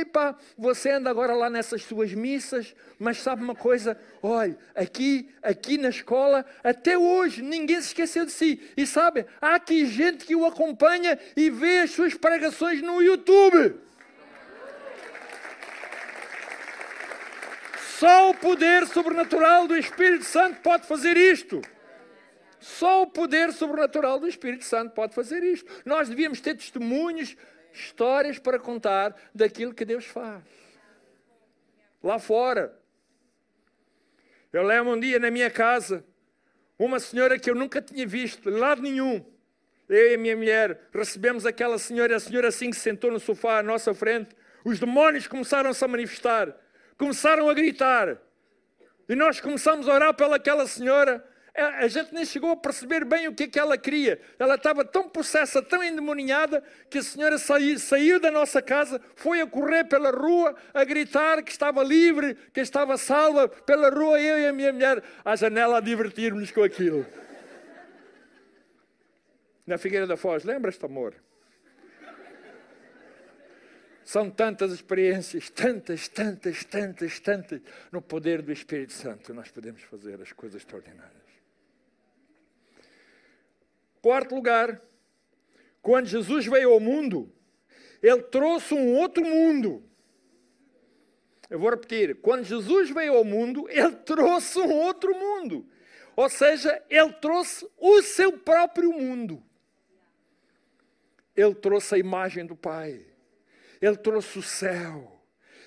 Epa, 0.00 0.36
você 0.58 0.90
anda 0.90 1.08
agora 1.08 1.34
lá 1.34 1.48
nessas 1.48 1.84
suas 1.84 2.12
missas, 2.12 2.74
mas 2.98 3.18
sabe 3.18 3.44
uma 3.44 3.54
coisa? 3.54 3.96
Olha, 4.20 4.58
aqui, 4.74 5.30
aqui 5.40 5.78
na 5.78 5.90
escola, 5.90 6.44
até 6.64 6.98
hoje, 6.98 7.42
ninguém 7.42 7.80
se 7.80 7.88
esqueceu 7.88 8.26
de 8.26 8.32
si. 8.32 8.60
E 8.76 8.84
sabe, 8.88 9.24
há 9.40 9.54
aqui 9.54 9.86
gente 9.86 10.26
que 10.26 10.34
o 10.34 10.44
acompanha 10.44 11.16
e 11.36 11.48
vê 11.48 11.78
as 11.78 11.92
suas 11.92 12.14
pregações 12.14 12.82
no 12.82 13.00
YouTube. 13.00 13.85
Só 17.98 18.28
o 18.28 18.34
poder 18.34 18.86
sobrenatural 18.86 19.66
do 19.66 19.74
Espírito 19.74 20.24
Santo 20.24 20.60
pode 20.60 20.86
fazer 20.86 21.16
isto. 21.16 21.62
Só 22.60 23.02
o 23.02 23.06
poder 23.06 23.54
sobrenatural 23.54 24.20
do 24.20 24.28
Espírito 24.28 24.66
Santo 24.66 24.92
pode 24.92 25.14
fazer 25.14 25.42
isto. 25.42 25.70
Nós 25.82 26.06
devíamos 26.06 26.38
ter 26.42 26.54
testemunhos, 26.54 27.34
histórias 27.72 28.38
para 28.38 28.58
contar 28.58 29.16
daquilo 29.34 29.72
que 29.72 29.82
Deus 29.82 30.04
faz. 30.04 30.42
Lá 32.02 32.18
fora. 32.18 32.78
Eu 34.52 34.62
lembro 34.62 34.92
um 34.92 35.00
dia 35.00 35.18
na 35.18 35.30
minha 35.30 35.50
casa, 35.50 36.04
uma 36.78 37.00
senhora 37.00 37.38
que 37.38 37.48
eu 37.48 37.54
nunca 37.54 37.80
tinha 37.80 38.06
visto, 38.06 38.50
de 38.50 38.58
lado 38.58 38.82
nenhum. 38.82 39.24
Eu 39.88 40.10
e 40.10 40.14
a 40.14 40.18
minha 40.18 40.36
mulher 40.36 40.88
recebemos 40.92 41.46
aquela 41.46 41.78
senhora, 41.78 42.16
a 42.16 42.20
senhora 42.20 42.48
assim 42.48 42.68
que 42.68 42.76
se 42.76 42.82
sentou 42.82 43.10
no 43.10 43.18
sofá 43.18 43.60
à 43.60 43.62
nossa 43.62 43.94
frente, 43.94 44.36
os 44.66 44.78
demónios 44.78 45.26
começaram 45.26 45.72
-se 45.72 45.82
a 45.82 45.88
manifestar 45.88 46.65
começaram 46.96 47.48
a 47.48 47.54
gritar. 47.54 48.18
E 49.08 49.14
nós 49.14 49.40
começamos 49.40 49.88
a 49.88 49.94
orar 49.94 50.14
pelaquela 50.14 50.66
senhora. 50.66 51.24
É, 51.54 51.62
a 51.62 51.88
gente 51.88 52.12
nem 52.12 52.24
chegou 52.24 52.50
a 52.50 52.56
perceber 52.56 53.04
bem 53.04 53.28
o 53.28 53.34
que, 53.34 53.44
é 53.44 53.48
que 53.48 53.58
ela 53.58 53.78
queria. 53.78 54.20
Ela 54.38 54.56
estava 54.56 54.84
tão 54.84 55.08
possessa, 55.08 55.62
tão 55.62 55.82
endemoniada, 55.82 56.62
que 56.90 56.98
a 56.98 57.02
senhora 57.02 57.38
saiu, 57.38 57.78
saiu 57.78 58.20
da 58.20 58.30
nossa 58.30 58.60
casa, 58.60 59.00
foi 59.14 59.40
a 59.40 59.46
correr 59.46 59.84
pela 59.84 60.10
rua, 60.10 60.54
a 60.74 60.84
gritar 60.84 61.42
que 61.42 61.50
estava 61.50 61.82
livre, 61.82 62.36
que 62.52 62.60
estava 62.60 62.98
salva 62.98 63.48
pela 63.48 63.88
rua, 63.88 64.20
eu 64.20 64.38
e 64.38 64.46
a 64.46 64.52
minha 64.52 64.72
mulher 64.72 65.02
à 65.24 65.34
janela 65.34 65.78
a 65.78 65.80
divertir-nos 65.80 66.50
com 66.50 66.62
aquilo. 66.62 67.06
Na 69.66 69.78
Figueira 69.78 70.06
da 70.06 70.16
Foz, 70.16 70.44
lembras-te, 70.44 70.84
amor? 70.84 71.14
São 74.06 74.30
tantas 74.30 74.70
experiências, 74.70 75.50
tantas, 75.50 76.06
tantas, 76.06 76.62
tantas, 76.62 77.18
tantas. 77.18 77.60
No 77.90 78.00
poder 78.00 78.40
do 78.40 78.52
Espírito 78.52 78.92
Santo 78.92 79.34
nós 79.34 79.50
podemos 79.50 79.82
fazer 79.82 80.22
as 80.22 80.30
coisas 80.30 80.62
extraordinárias. 80.62 81.26
Quarto 84.00 84.36
lugar, 84.36 84.80
quando 85.82 86.06
Jesus 86.06 86.46
veio 86.46 86.70
ao 86.70 86.78
mundo, 86.78 87.28
ele 88.00 88.22
trouxe 88.22 88.74
um 88.74 88.94
outro 88.94 89.24
mundo. 89.24 89.82
Eu 91.50 91.58
vou 91.58 91.70
repetir: 91.70 92.14
quando 92.20 92.44
Jesus 92.44 92.90
veio 92.90 93.16
ao 93.16 93.24
mundo, 93.24 93.68
ele 93.68 93.90
trouxe 93.90 94.60
um 94.60 94.72
outro 94.72 95.16
mundo. 95.16 95.66
Ou 96.14 96.28
seja, 96.28 96.80
ele 96.88 97.12
trouxe 97.14 97.68
o 97.76 98.00
seu 98.02 98.38
próprio 98.38 98.92
mundo. 98.92 99.42
Ele 101.34 101.56
trouxe 101.56 101.96
a 101.96 101.98
imagem 101.98 102.46
do 102.46 102.54
Pai. 102.54 103.15
Ele 103.80 103.96
trouxe 103.96 104.38
o 104.38 104.42
céu, 104.42 105.20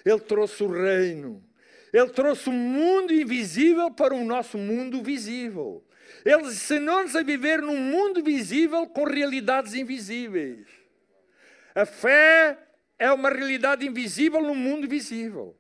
Ele 0.06 0.20
trouxe 0.20 0.64
o 0.64 0.68
reino, 0.68 1.44
Ele 1.94 2.10
trouxe 2.10 2.50
o 2.50 2.54
mundo 2.54 3.14
invisível 3.14 3.92
para 3.92 4.14
o 4.14 4.24
nosso 4.24 4.58
mundo 4.58 5.04
visível. 5.04 5.84
Ele 6.26 6.44
ensinou-nos 6.44 7.16
a 7.16 7.22
viver 7.22 7.62
num 7.62 7.78
mundo 7.78 8.24
visível 8.24 8.88
com 8.88 9.04
realidades 9.04 9.74
invisíveis. 9.74 10.68
A 11.76 11.86
fé 11.86 12.58
é 12.98 13.12
uma 13.12 13.30
realidade 13.30 13.86
invisível 13.86 14.42
no 14.42 14.56
mundo 14.56 14.88
visível. 14.88 15.56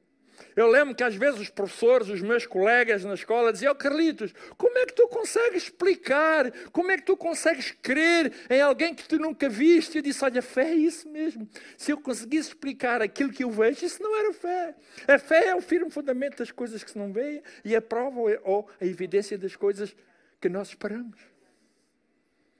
Eu 0.59 0.67
lembro 0.67 0.93
que 0.93 1.05
às 1.05 1.15
vezes 1.15 1.39
os 1.39 1.49
professores, 1.49 2.09
os 2.09 2.19
meus 2.19 2.45
colegas 2.45 3.05
na 3.05 3.13
escola 3.13 3.53
diziam: 3.53 3.71
oh, 3.71 3.75
Carlitos, 3.75 4.33
como 4.57 4.77
é 4.77 4.85
que 4.85 4.93
tu 4.93 5.07
consegues 5.07 5.63
explicar? 5.63 6.51
Como 6.73 6.91
é 6.91 6.97
que 6.97 7.03
tu 7.03 7.15
consegues 7.15 7.71
crer 7.71 8.33
em 8.49 8.59
alguém 8.59 8.93
que 8.93 9.07
tu 9.07 9.17
nunca 9.17 9.47
viste? 9.47 9.99
Eu 9.99 10.01
disse: 10.01 10.21
Olha, 10.21 10.41
fé 10.41 10.71
é 10.71 10.75
isso 10.75 11.07
mesmo. 11.07 11.47
Se 11.77 11.91
eu 11.93 11.97
conseguisse 12.01 12.49
explicar 12.49 13.01
aquilo 13.01 13.31
que 13.31 13.45
eu 13.45 13.49
vejo, 13.49 13.85
isso 13.85 14.03
não 14.03 14.13
era 14.19 14.33
fé. 14.33 14.75
A 15.07 15.17
fé 15.17 15.47
é 15.47 15.55
o 15.55 15.61
firme 15.61 15.89
fundamento 15.89 16.39
das 16.39 16.51
coisas 16.51 16.83
que 16.83 16.91
se 16.91 16.97
não 16.97 17.13
veem 17.13 17.41
e 17.63 17.73
a 17.73 17.81
prova 17.81 18.19
ou 18.43 18.69
a 18.81 18.85
evidência 18.85 19.37
das 19.37 19.55
coisas 19.55 19.95
que 20.41 20.49
nós 20.49 20.67
esperamos. 20.67 21.21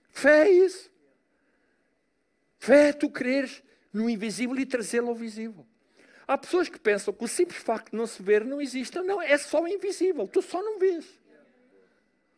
Fé 0.10 0.48
é 0.48 0.52
isso. 0.52 0.90
Fé 2.60 2.88
é 2.88 2.94
tu 2.94 3.10
creres 3.10 3.62
no 3.92 4.10
invisível 4.10 4.58
e 4.58 4.66
trazê-lo 4.66 5.10
ao 5.10 5.16
visível. 5.16 5.68
Há 6.30 6.38
pessoas 6.38 6.70
que 6.70 6.80
pensam 6.80 7.12
que 7.12 7.24
o 7.24 7.28
simples 7.28 7.60
facto 7.60 7.90
de 7.90 7.98
não 7.98 8.06
se 8.06 8.22
ver 8.22 8.46
não 8.46 8.62
existe. 8.62 9.00
Não, 9.00 9.20
é 9.20 9.36
só 9.36 9.68
invisível. 9.68 10.28
Tu 10.28 10.44
só 10.44 10.62
não 10.62 10.78
vês. 10.78 11.04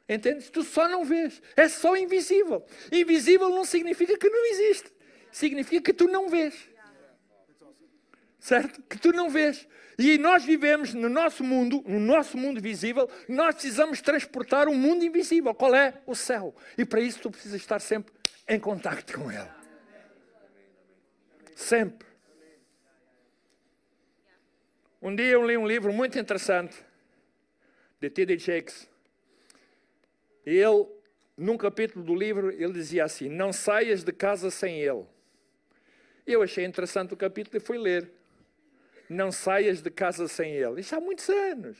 Entendes? 0.08 0.50
Tu 0.50 0.64
só 0.64 0.88
não 0.88 1.04
vês. 1.04 1.42
É 1.58 1.68
só 1.68 1.98
invisível. 1.98 2.66
Invisível 2.90 3.50
não 3.50 3.66
significa 3.66 4.18
que 4.18 4.30
não 4.30 4.46
existe. 4.46 4.90
Significa 5.30 5.82
que 5.82 5.92
tu 5.92 6.08
não 6.08 6.30
vês. 6.30 6.70
Certo? 8.40 8.82
Que 8.84 8.98
tu 8.98 9.12
não 9.12 9.30
vês. 9.30 9.68
E 10.00 10.18
nós 10.18 10.46
vivemos 10.46 10.94
no 10.94 11.10
nosso 11.10 11.44
mundo, 11.44 11.84
no 11.86 12.00
nosso 12.00 12.38
mundo 12.38 12.62
visível, 12.62 13.10
nós 13.28 13.56
precisamos 13.56 14.00
transportar 14.00 14.70
um 14.70 14.74
mundo 14.74 15.04
invisível. 15.04 15.54
Qual 15.54 15.76
é? 15.76 15.96
O 16.06 16.16
céu. 16.16 16.56
E 16.78 16.86
para 16.86 17.02
isso 17.02 17.20
tu 17.20 17.30
precisas 17.30 17.60
estar 17.60 17.82
sempre 17.82 18.14
em 18.48 18.58
contato 18.58 19.20
com 19.20 19.30
ele. 19.30 19.50
Sempre. 21.58 22.11
Um 25.02 25.16
dia 25.16 25.32
eu 25.32 25.44
li 25.44 25.58
um 25.58 25.68
livro 25.68 25.92
muito 25.92 26.20
interessante 26.20 26.78
de 28.00 28.08
T.D. 28.08 28.38
Jakes. 28.38 28.88
E 30.46 30.52
ele, 30.52 30.88
num 31.36 31.58
capítulo 31.58 32.06
do 32.06 32.14
livro, 32.14 32.52
ele 32.52 32.72
dizia 32.72 33.06
assim: 33.06 33.28
Não 33.28 33.52
saias 33.52 34.04
de 34.04 34.12
casa 34.12 34.52
sem 34.52 34.80
ele. 34.80 35.06
Eu 36.26 36.44
achei 36.44 36.64
interessante 36.66 37.16
o 37.16 37.18
capítulo 37.18 37.58
e 37.58 37.60
fui 37.60 37.80
ler. 37.80 38.12
Não 39.10 39.32
saias 39.32 39.82
de 39.82 39.90
casa 39.90 40.28
sem 40.28 40.54
ele. 40.54 40.82
Isso 40.82 40.96
há 40.96 41.00
muitos 41.00 41.28
anos. 41.30 41.78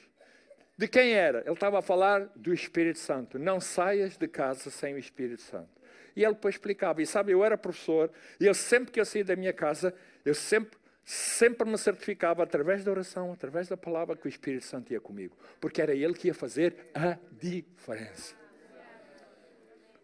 De 0.76 0.88
quem 0.88 1.14
era? 1.14 1.42
Ele 1.42 1.54
estava 1.54 1.78
a 1.78 1.82
falar 1.82 2.28
do 2.36 2.52
Espírito 2.52 2.98
Santo. 2.98 3.38
Não 3.38 3.62
saias 3.62 4.18
de 4.18 4.28
casa 4.28 4.72
sem 4.72 4.96
o 4.96 4.98
Espírito 4.98 5.44
Santo. 5.44 5.70
E 6.16 6.24
ele 6.24 6.34
depois 6.34 6.56
explicava. 6.56 7.04
E 7.04 7.06
sabe, 7.06 7.34
eu 7.34 7.46
era 7.46 7.56
professor 7.56 8.12
e 8.40 8.48
eu 8.48 8.54
sempre 8.56 8.92
que 8.92 9.00
eu 9.00 9.06
saía 9.06 9.24
da 9.24 9.36
minha 9.36 9.54
casa, 9.54 9.94
eu 10.26 10.34
sempre 10.34 10.81
sempre 11.12 11.70
me 11.70 11.78
certificava 11.78 12.42
através 12.42 12.86
da 12.86 12.92
oração, 12.92 13.34
através 13.34 13.68
da 13.68 13.76
palavra, 13.76 14.16
que 14.16 14.28
o 14.28 14.30
Espírito 14.30 14.66
Santo 14.66 14.94
ia 14.94 15.02
comigo, 15.02 15.36
porque 15.60 15.82
era 15.82 15.94
Ele 15.94 16.14
que 16.14 16.28
ia 16.28 16.34
fazer 16.34 16.90
a 16.94 17.18
diferença. 17.34 18.34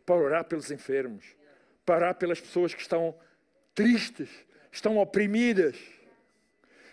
Para 0.06 0.16
orar 0.16 0.44
pelos 0.44 0.70
enfermos, 0.70 1.24
para 1.86 1.96
orar 1.96 2.16
pelas 2.16 2.42
pessoas 2.42 2.74
que 2.74 2.82
estão 2.82 3.18
tristes, 3.74 4.30
estão 4.70 4.98
oprimidas. 4.98 5.78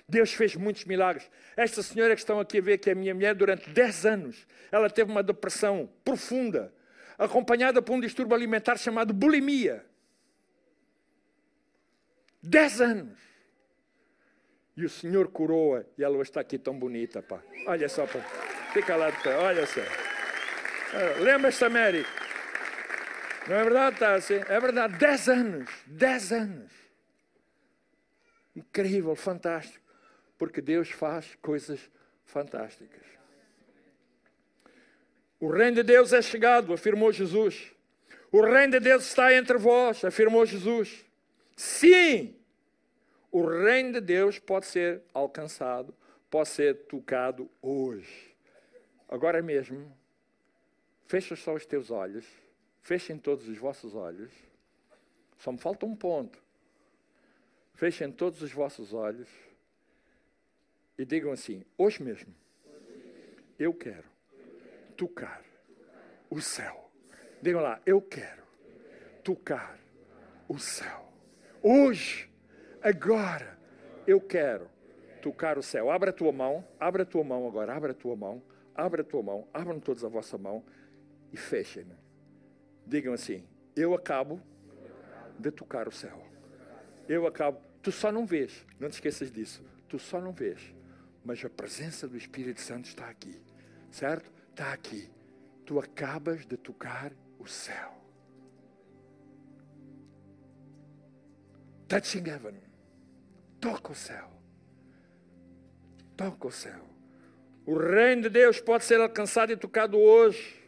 Deus 0.08 0.32
fez 0.32 0.54
muitos 0.54 0.84
milagres. 0.84 1.28
Esta 1.56 1.82
senhora 1.82 2.14
que 2.14 2.20
estão 2.20 2.38
aqui 2.38 2.58
a 2.58 2.62
ver, 2.62 2.78
que 2.78 2.90
é 2.90 2.92
a 2.92 2.96
minha 2.96 3.14
mulher, 3.14 3.34
durante 3.34 3.68
10 3.68 4.06
anos, 4.06 4.46
ela 4.70 4.88
teve 4.88 5.10
uma 5.10 5.24
depressão 5.24 5.90
profunda, 6.04 6.72
acompanhada 7.18 7.82
por 7.82 7.94
um 7.94 8.00
distúrbio 8.00 8.36
alimentar 8.36 8.78
chamado 8.78 9.12
bulimia. 9.12 9.84
10 12.40 12.80
anos. 12.80 13.33
E 14.76 14.84
o 14.84 14.88
Senhor 14.88 15.28
curou-a 15.28 15.84
e 15.96 16.02
ela 16.02 16.20
está 16.22 16.40
aqui 16.40 16.58
tão 16.58 16.76
bonita, 16.76 17.22
pá. 17.22 17.40
Olha 17.66 17.88
só, 17.88 18.06
pá. 18.06 18.20
Fica 18.72 18.96
lá 18.96 19.10
de 19.10 19.22
pé, 19.22 19.36
olha 19.36 19.66
só. 19.66 19.80
Ah, 19.80 21.20
lembra-se, 21.20 21.68
Mary? 21.68 22.04
Não 23.48 23.56
é 23.56 23.62
verdade? 23.64 23.94
Está 23.94 24.14
assim? 24.14 24.34
É 24.48 24.60
verdade. 24.60 24.96
Dez 24.98 25.28
anos. 25.28 25.70
Dez 25.86 26.32
anos. 26.32 26.72
Incrível, 28.56 29.14
fantástico. 29.14 29.84
Porque 30.36 30.60
Deus 30.60 30.90
faz 30.90 31.36
coisas 31.40 31.78
fantásticas. 32.24 33.02
O 35.38 35.50
reino 35.50 35.76
de 35.76 35.82
Deus 35.82 36.12
é 36.12 36.22
chegado, 36.22 36.72
afirmou 36.72 37.12
Jesus. 37.12 37.70
O 38.32 38.40
reino 38.40 38.72
de 38.72 38.80
Deus 38.80 39.06
está 39.06 39.34
entre 39.34 39.58
vós, 39.58 40.04
afirmou 40.04 40.46
Jesus. 40.46 41.04
Sim, 41.56 42.34
o 43.34 43.44
reino 43.44 43.94
de 43.94 44.00
Deus 44.00 44.38
pode 44.38 44.64
ser 44.64 45.02
alcançado, 45.12 45.92
pode 46.30 46.50
ser 46.50 46.86
tocado 46.86 47.50
hoje. 47.60 48.32
Agora 49.08 49.42
mesmo, 49.42 49.92
fecha 51.08 51.34
só 51.34 51.52
os 51.52 51.66
teus 51.66 51.90
olhos, 51.90 52.24
fechem 52.80 53.18
todos 53.18 53.48
os 53.48 53.58
vossos 53.58 53.92
olhos. 53.92 54.30
Só 55.36 55.50
me 55.50 55.58
falta 55.58 55.84
um 55.84 55.96
ponto. 55.96 56.40
Fechem 57.72 58.12
todos 58.12 58.40
os 58.40 58.52
vossos 58.52 58.94
olhos 58.94 59.28
e 60.96 61.04
digam 61.04 61.32
assim: 61.32 61.64
hoje 61.76 62.04
mesmo, 62.04 62.32
eu 63.58 63.74
quero 63.74 64.08
tocar 64.96 65.42
o 66.30 66.40
céu. 66.40 66.88
Digam 67.42 67.60
lá, 67.60 67.82
eu 67.84 68.00
quero 68.00 68.44
tocar 69.24 69.76
o 70.46 70.56
céu. 70.56 71.12
Hoje, 71.60 72.32
agora, 72.84 73.58
eu 74.06 74.20
quero 74.20 74.68
tocar 75.22 75.56
o 75.56 75.62
céu. 75.62 75.90
Abra 75.90 76.10
a 76.10 76.12
tua 76.12 76.30
mão, 76.30 76.62
abra 76.78 77.02
a 77.02 77.06
tua 77.06 77.24
mão 77.24 77.46
agora, 77.48 77.74
abra 77.74 77.92
a 77.92 77.94
tua 77.94 78.14
mão, 78.14 78.42
abra 78.74 79.00
a 79.00 79.04
tua 79.04 79.22
mão, 79.22 79.48
abram 79.54 79.80
todos 79.80 80.04
a 80.04 80.08
vossa 80.08 80.36
mão 80.36 80.62
e 81.32 81.36
fechem. 81.36 81.86
Digam 82.86 83.14
assim: 83.14 83.42
eu 83.74 83.94
acabo 83.94 84.38
de 85.38 85.50
tocar 85.50 85.88
o 85.88 85.92
céu. 85.92 86.22
Eu 87.08 87.26
acabo. 87.26 87.58
Tu 87.82 87.90
só 87.90 88.12
não 88.12 88.26
vês, 88.26 88.64
não 88.78 88.88
te 88.88 88.94
esqueças 88.94 89.32
disso. 89.32 89.64
Tu 89.88 89.98
só 89.98 90.20
não 90.20 90.32
vês, 90.32 90.74
mas 91.24 91.42
a 91.44 91.50
presença 91.50 92.06
do 92.06 92.16
Espírito 92.16 92.60
Santo 92.60 92.86
está 92.86 93.08
aqui, 93.08 93.42
certo? 93.90 94.30
Está 94.50 94.72
aqui. 94.72 95.10
Tu 95.64 95.78
acabas 95.78 96.44
de 96.46 96.56
tocar 96.56 97.12
o 97.38 97.46
céu. 97.46 97.92
Touching 101.88 102.26
heaven. 102.28 102.73
Toca 103.64 103.92
o 103.92 103.94
céu. 103.94 104.28
Toca 106.14 106.48
o 106.48 106.50
céu. 106.50 106.84
O 107.64 107.78
reino 107.78 108.24
de 108.24 108.28
Deus 108.28 108.60
pode 108.60 108.84
ser 108.84 109.00
alcançado 109.00 109.52
e 109.52 109.56
tocado 109.56 109.98
hoje. 109.98 110.62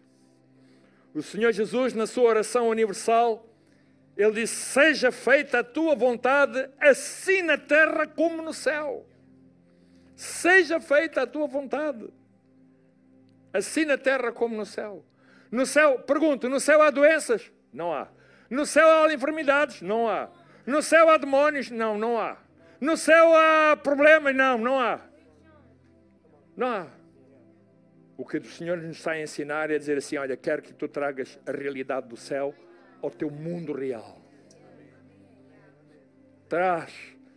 O 1.12 1.20
Senhor 1.22 1.52
Jesus, 1.52 1.92
na 1.92 2.06
sua 2.06 2.24
oração 2.24 2.70
universal, 2.70 3.46
ele 4.16 4.40
disse: 4.40 4.54
Seja 4.54 5.12
feita 5.12 5.58
a 5.58 5.62
tua 5.62 5.94
vontade, 5.94 6.70
assim 6.80 7.42
na 7.42 7.58
terra 7.58 8.06
como 8.06 8.40
no 8.40 8.54
céu. 8.54 9.06
Seja 10.14 10.80
feita 10.80 11.20
a 11.20 11.26
tua 11.26 11.46
vontade, 11.46 12.08
assim 13.52 13.84
na 13.84 13.98
terra 13.98 14.32
como 14.32 14.56
no 14.56 14.64
céu. 14.64 15.04
No 15.52 15.66
céu, 15.66 15.98
pergunto, 15.98 16.48
no 16.48 16.58
céu 16.58 16.80
há 16.80 16.88
doenças? 16.88 17.52
Não 17.70 17.92
há. 17.92 18.08
No 18.48 18.64
céu 18.64 18.88
há 18.88 19.12
enfermidades? 19.12 19.82
Não 19.82 20.08
há. 20.08 20.30
No 20.64 20.80
céu 20.80 21.10
há 21.10 21.18
demónios? 21.18 21.70
Não, 21.70 21.98
não 21.98 22.18
há. 22.18 22.45
No 22.80 22.96
céu 22.96 23.34
há 23.34 23.76
problemas? 23.76 24.34
Não, 24.34 24.58
não 24.58 24.78
há. 24.78 25.00
Não 26.56 26.66
há. 26.66 26.86
O 28.16 28.24
que 28.24 28.38
o 28.38 28.44
Senhor 28.44 28.78
nos 28.78 28.96
está 28.96 29.12
a 29.12 29.20
ensinar 29.20 29.70
é 29.70 29.78
dizer 29.78 29.98
assim: 29.98 30.16
olha, 30.16 30.36
quero 30.36 30.62
que 30.62 30.72
tu 30.72 30.88
tragas 30.88 31.38
a 31.46 31.52
realidade 31.52 32.08
do 32.08 32.16
céu 32.16 32.54
ao 33.02 33.10
teu 33.10 33.30
mundo 33.30 33.72
real. 33.72 34.20
Traz, 36.48 36.92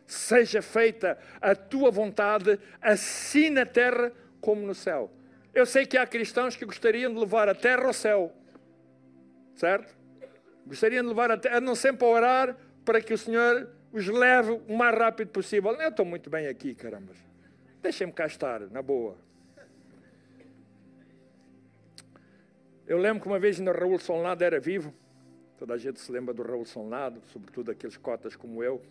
seja 0.06 0.62
feita 0.62 1.18
a 1.42 1.56
tua 1.56 1.92
vontade, 1.92 2.60
assim 2.82 3.50
na 3.50 3.66
terra 3.66 4.12
como 4.40 4.66
no 4.66 4.76
céu. 4.76 5.12
Eu 5.54 5.66
sei 5.66 5.86
que 5.86 5.98
há 5.98 6.06
cristãos 6.06 6.56
que 6.56 6.66
gostariam 6.66 7.14
de 7.14 7.20
levar 7.20 7.50
a 7.50 7.56
terra 7.56 7.86
ao 7.86 7.94
céu, 7.94 8.32
certo? 9.56 9.98
Gostariam 10.66 11.04
de 11.04 11.10
levar 11.10 11.32
a 11.32 11.38
terra, 11.38 11.60
não 11.60 11.76
sempre 11.76 12.06
a 12.06 12.10
orar 12.10 12.58
para 12.86 13.02
que 13.02 13.14
o 13.14 13.18
Senhor 13.18 13.68
os 13.92 14.08
leve 14.08 14.52
o 14.68 14.78
mais 14.78 14.98
rápido 14.98 15.30
possível. 15.30 15.72
Eu 15.74 15.90
estou 15.90 16.06
muito 16.06 16.30
bem 16.30 16.48
aqui, 16.48 16.76
caramba. 16.76 17.14
Deixem-me 17.82 18.14
cá 18.14 18.26
estar, 18.26 18.62
na 18.70 18.82
boa. 18.82 19.16
Eu 22.86 22.98
lembro 22.98 23.22
que 23.22 23.28
uma 23.28 23.40
vez 23.40 23.60
no 23.60 23.72
Raul 23.72 24.00
Solnado 24.00 24.44
era 24.44 24.60
vivo. 24.60 24.94
Toda 25.58 25.74
a 25.74 25.78
gente 25.78 26.00
se 26.00 26.12
lembra 26.12 26.34
do 26.34 26.42
Raul 26.42 26.66
Solnado, 26.66 27.22
sobretudo 27.32 27.72
aqueles 27.72 27.98
cotas 27.98 28.36
como 28.36 28.64
eu. 28.64 28.82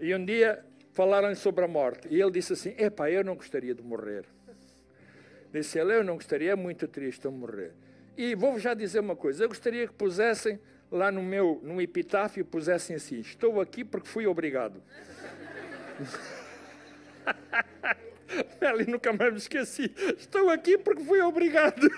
E 0.00 0.14
um 0.14 0.24
dia 0.24 0.64
falaram 0.92 1.34
sobre 1.34 1.64
a 1.64 1.68
morte. 1.68 2.08
E 2.08 2.20
ele 2.20 2.30
disse 2.30 2.52
assim: 2.52 2.74
Epá, 2.78 3.10
eu 3.10 3.24
não 3.24 3.34
gostaria 3.34 3.74
de 3.74 3.82
morrer. 3.82 4.24
Disse 5.52 5.78
ele: 5.78 5.94
Eu 5.94 6.04
não 6.04 6.14
gostaria, 6.14 6.52
é 6.52 6.54
muito 6.54 6.86
triste 6.86 7.24
eu 7.24 7.32
morrer. 7.32 7.74
E 8.16 8.34
vou 8.34 8.58
já 8.58 8.74
dizer 8.74 9.00
uma 9.00 9.14
coisa: 9.14 9.44
eu 9.44 9.48
gostaria 9.48 9.86
que 9.86 9.92
pusessem 9.92 10.58
lá 10.90 11.10
no 11.10 11.22
meu 11.22 11.60
no 11.62 11.80
epitáfio, 11.80 12.44
pusessem 12.44 12.96
assim: 12.96 13.20
Estou 13.20 13.60
aqui 13.60 13.84
porque 13.84 14.08
fui 14.08 14.26
obrigado. 14.26 14.82
Ali 18.60 18.90
nunca 18.90 19.12
mais 19.12 19.32
me 19.32 19.38
esqueci. 19.38 19.94
Estou 20.18 20.50
aqui 20.50 20.76
porque 20.76 21.04
fui 21.04 21.20
obrigado. 21.20 21.88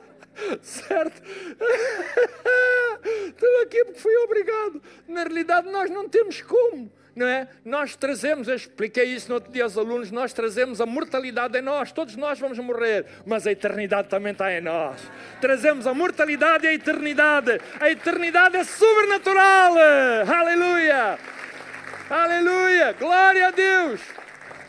certo? 0.62 1.22
Estou 3.04 3.62
aqui 3.62 3.84
porque 3.84 4.00
fui 4.00 4.16
obrigado. 4.16 4.82
Na 5.06 5.22
realidade, 5.22 5.70
nós 5.70 5.90
não 5.90 6.08
temos 6.08 6.40
como 6.40 6.90
não 7.14 7.26
é? 7.26 7.48
Nós 7.64 7.94
trazemos, 7.96 8.48
eu 8.48 8.56
expliquei 8.56 9.04
isso 9.04 9.28
no 9.28 9.36
outro 9.36 9.52
dia 9.52 9.64
aos 9.64 9.78
alunos, 9.78 10.10
nós 10.10 10.32
trazemos 10.32 10.80
a 10.80 10.86
mortalidade 10.86 11.58
em 11.58 11.62
nós, 11.62 11.92
todos 11.92 12.16
nós 12.16 12.38
vamos 12.38 12.58
morrer, 12.58 13.06
mas 13.24 13.46
a 13.46 13.52
eternidade 13.52 14.08
também 14.08 14.32
está 14.32 14.52
em 14.52 14.60
nós. 14.60 15.00
Trazemos 15.40 15.86
a 15.86 15.94
mortalidade 15.94 16.64
e 16.64 16.68
a 16.68 16.74
eternidade. 16.74 17.60
A 17.78 17.90
eternidade 17.90 18.56
é 18.56 18.64
sobrenatural. 18.64 19.74
Aleluia! 20.26 21.18
Aleluia! 22.10 22.92
Glória 22.92 23.48
a 23.48 23.50
Deus! 23.50 24.00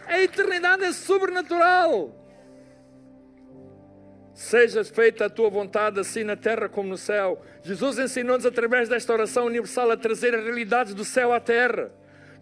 A 0.07 0.19
eternidade 0.19 0.83
é 0.83 0.93
sobrenatural. 0.93 2.25
Seja 4.35 4.83
feita 4.83 5.25
a 5.25 5.29
tua 5.29 5.49
vontade, 5.49 5.99
assim 5.99 6.23
na 6.23 6.35
terra 6.35 6.67
como 6.67 6.89
no 6.89 6.97
céu. 6.97 7.41
Jesus 7.63 7.97
ensinou-nos 7.97 8.45
através 8.45 8.89
desta 8.89 9.13
oração 9.13 9.45
universal 9.45 9.89
a 9.89 9.97
trazer 9.97 10.35
as 10.35 10.43
realidades 10.43 10.93
do 10.93 11.05
céu 11.05 11.31
à 11.31 11.39
terra. 11.39 11.89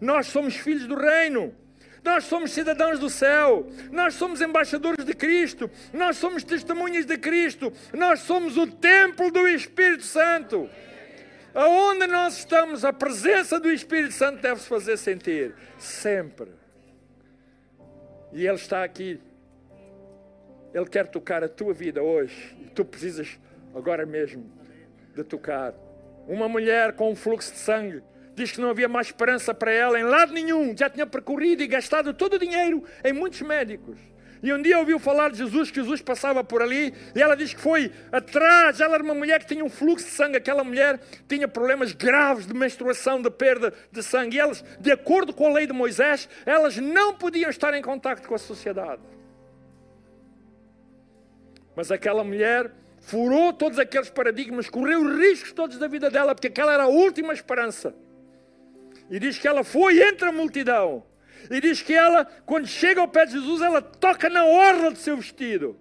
Nós 0.00 0.26
somos 0.26 0.56
filhos 0.56 0.86
do 0.86 0.94
reino. 0.94 1.54
Nós 2.04 2.24
somos 2.24 2.52
cidadãos 2.52 2.98
do 2.98 3.08
céu, 3.08 3.66
nós 3.90 4.12
somos 4.12 4.42
embaixadores 4.42 5.06
de 5.06 5.14
Cristo, 5.14 5.70
nós 5.90 6.18
somos 6.18 6.44
testemunhas 6.44 7.06
de 7.06 7.16
Cristo, 7.16 7.72
nós 7.94 8.20
somos 8.20 8.58
o 8.58 8.66
templo 8.66 9.30
do 9.30 9.48
Espírito 9.48 10.02
Santo. 10.02 10.68
Aonde 11.54 12.06
nós 12.06 12.36
estamos, 12.36 12.84
a 12.84 12.92
presença 12.92 13.58
do 13.58 13.70
Espírito 13.72 14.12
Santo 14.12 14.42
deve-se 14.42 14.68
fazer 14.68 14.98
sentir, 14.98 15.54
sempre. 15.78 16.50
E 18.34 18.46
Ele 18.46 18.56
está 18.56 18.84
aqui, 18.84 19.18
Ele 20.74 20.86
quer 20.86 21.06
tocar 21.06 21.42
a 21.42 21.48
tua 21.48 21.72
vida 21.72 22.02
hoje, 22.02 22.54
e 22.60 22.68
tu 22.68 22.84
precisas 22.84 23.38
agora 23.74 24.04
mesmo 24.04 24.44
de 25.14 25.24
tocar. 25.24 25.72
Uma 26.28 26.50
mulher 26.50 26.92
com 26.92 27.10
um 27.10 27.16
fluxo 27.16 27.50
de 27.50 27.58
sangue 27.58 28.02
diz 28.34 28.52
que 28.52 28.60
não 28.60 28.70
havia 28.70 28.88
mais 28.88 29.08
esperança 29.08 29.54
para 29.54 29.70
ela 29.70 29.98
em 29.98 30.04
lado 30.04 30.32
nenhum, 30.32 30.76
já 30.76 30.90
tinha 30.90 31.06
percorrido 31.06 31.62
e 31.62 31.66
gastado 31.66 32.12
todo 32.12 32.34
o 32.34 32.38
dinheiro 32.38 32.82
em 33.04 33.12
muitos 33.12 33.40
médicos. 33.42 33.98
E 34.44 34.52
um 34.52 34.60
dia 34.60 34.78
ouviu 34.78 34.98
falar 34.98 35.30
de 35.30 35.38
Jesus, 35.38 35.70
que 35.70 35.80
Jesus 35.80 36.02
passava 36.02 36.44
por 36.44 36.60
ali, 36.60 36.92
e 37.16 37.22
ela 37.22 37.34
diz 37.34 37.54
que 37.54 37.60
foi 37.62 37.90
atrás. 38.12 38.78
Ela 38.78 38.96
era 38.96 39.02
uma 39.02 39.14
mulher 39.14 39.40
que 39.40 39.46
tinha 39.46 39.64
um 39.64 39.70
fluxo 39.70 40.04
de 40.04 40.12
sangue. 40.12 40.36
Aquela 40.36 40.62
mulher 40.62 41.00
tinha 41.26 41.48
problemas 41.48 41.94
graves 41.94 42.46
de 42.46 42.52
menstruação, 42.52 43.22
de 43.22 43.30
perda 43.30 43.72
de 43.90 44.02
sangue. 44.02 44.36
E 44.36 44.40
elas, 44.40 44.62
de 44.78 44.92
acordo 44.92 45.32
com 45.32 45.46
a 45.46 45.50
lei 45.54 45.66
de 45.66 45.72
Moisés, 45.72 46.28
elas 46.44 46.76
não 46.76 47.14
podiam 47.14 47.48
estar 47.48 47.72
em 47.72 47.80
contato 47.80 48.28
com 48.28 48.34
a 48.34 48.38
sociedade. 48.38 49.00
Mas 51.74 51.90
aquela 51.90 52.22
mulher 52.22 52.70
furou 53.00 53.50
todos 53.50 53.78
aqueles 53.78 54.10
paradigmas, 54.10 54.68
correu 54.68 55.16
riscos 55.16 55.52
todos 55.52 55.78
da 55.78 55.88
vida 55.88 56.10
dela, 56.10 56.34
porque 56.34 56.48
aquela 56.48 56.74
era 56.74 56.82
a 56.82 56.88
última 56.88 57.32
esperança. 57.32 57.94
E 59.10 59.18
diz 59.18 59.38
que 59.38 59.46
ela 59.46 59.62
foi 59.62 60.02
entre 60.02 60.28
a 60.28 60.32
multidão. 60.32 61.04
E 61.50 61.60
diz 61.60 61.82
que 61.82 61.92
ela, 61.92 62.24
quando 62.46 62.66
chega 62.66 63.00
ao 63.00 63.08
pé 63.08 63.26
de 63.26 63.32
Jesus, 63.32 63.60
ela 63.60 63.82
toca 63.82 64.30
na 64.30 64.44
orla 64.44 64.90
do 64.90 64.98
seu 64.98 65.16
vestido. 65.16 65.76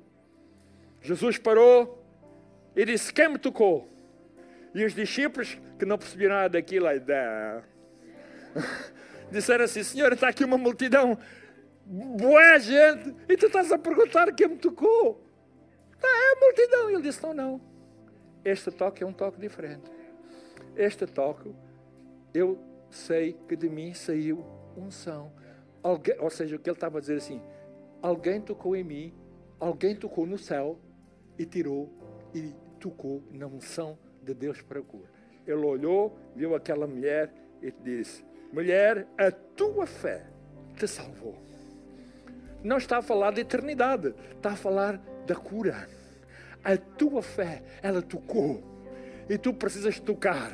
Jesus 1.01 1.37
parou 1.37 2.03
e 2.75 2.85
disse: 2.85 3.13
Quem 3.13 3.29
me 3.29 3.37
tocou? 3.37 3.89
E 4.75 4.83
os 4.83 4.93
discípulos, 4.93 5.57
que 5.77 5.85
não 5.85 5.97
perceberam 5.97 6.35
nada 6.35 6.49
daquilo, 6.49 6.87
aí, 6.87 6.99
disseram 9.31 9.65
assim: 9.65 9.83
Senhor, 9.83 10.11
está 10.11 10.29
aqui 10.29 10.43
uma 10.43 10.57
multidão, 10.57 11.17
boa 11.85 12.59
gente, 12.59 13.15
e 13.29 13.37
tu 13.37 13.45
estás 13.45 13.71
a 13.71 13.77
perguntar 13.77 14.33
quem 14.33 14.49
me 14.49 14.57
tocou? 14.57 15.23
Ah, 16.01 16.07
é 16.07 16.33
a 16.33 16.39
multidão. 16.39 16.89
E 16.89 16.93
ele 16.95 17.03
disse: 17.03 17.23
Não, 17.23 17.33
não. 17.33 17.61
Este 18.43 18.71
toque 18.71 19.03
é 19.03 19.07
um 19.07 19.13
toque 19.13 19.39
diferente. 19.39 19.89
Este 20.75 21.05
toque, 21.05 21.53
eu 22.33 22.72
sei 22.93 23.33
que 23.47 23.55
de 23.55 23.69
mim 23.69 23.93
saiu 23.93 24.45
unção. 24.77 25.31
Alguém, 25.81 26.15
ou 26.19 26.29
seja, 26.29 26.55
o 26.55 26.59
que 26.59 26.69
ele 26.69 26.77
estava 26.77 26.97
a 26.97 27.01
dizer 27.01 27.17
assim: 27.17 27.41
alguém 28.01 28.39
tocou 28.39 28.75
em 28.75 28.83
mim, 28.83 29.13
alguém 29.59 29.95
tocou 29.95 30.25
no 30.25 30.37
céu 30.37 30.79
e 31.37 31.45
tirou 31.45 31.91
e 32.33 32.53
tocou 32.79 33.23
na 33.31 33.47
unção 33.47 33.97
de 34.21 34.33
Deus 34.33 34.61
para 34.61 34.79
a 34.79 34.83
cura. 34.83 35.09
Ele 35.45 35.65
olhou, 35.65 36.17
viu 36.35 36.55
aquela 36.55 36.87
mulher 36.87 37.33
e 37.61 37.71
disse: 37.71 38.23
Mulher, 38.51 39.07
a 39.17 39.31
tua 39.31 39.85
fé 39.85 40.25
te 40.77 40.87
salvou. 40.87 41.35
Não 42.63 42.77
está 42.77 42.99
a 42.99 43.01
falar 43.01 43.31
de 43.31 43.41
eternidade, 43.41 44.13
está 44.35 44.51
a 44.51 44.55
falar 44.55 44.97
da 45.27 45.35
cura. 45.35 45.87
A 46.63 46.77
tua 46.77 47.21
fé, 47.21 47.61
ela 47.81 48.01
tocou. 48.01 48.63
E 49.29 49.37
tu 49.37 49.53
precisas 49.53 49.99
tocar. 49.99 50.51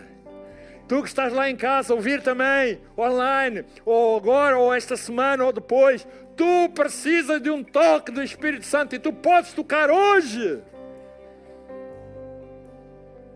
Tu 0.89 1.03
que 1.03 1.07
estás 1.07 1.31
lá 1.31 1.47
em 1.47 1.55
casa, 1.55 1.93
ouvir 1.93 2.19
também, 2.23 2.81
online, 2.97 3.63
ou 3.85 4.17
agora, 4.17 4.57
ou 4.57 4.73
esta 4.73 4.97
semana, 4.97 5.45
ou 5.45 5.53
depois, 5.53 6.05
tu 6.35 6.67
precisas 6.73 7.39
de 7.39 7.51
um 7.51 7.63
toque 7.63 8.11
do 8.11 8.23
Espírito 8.23 8.65
Santo 8.65 8.95
e 8.95 8.99
tu 8.99 9.13
podes 9.13 9.53
tocar 9.53 9.91
hoje. 9.91 10.63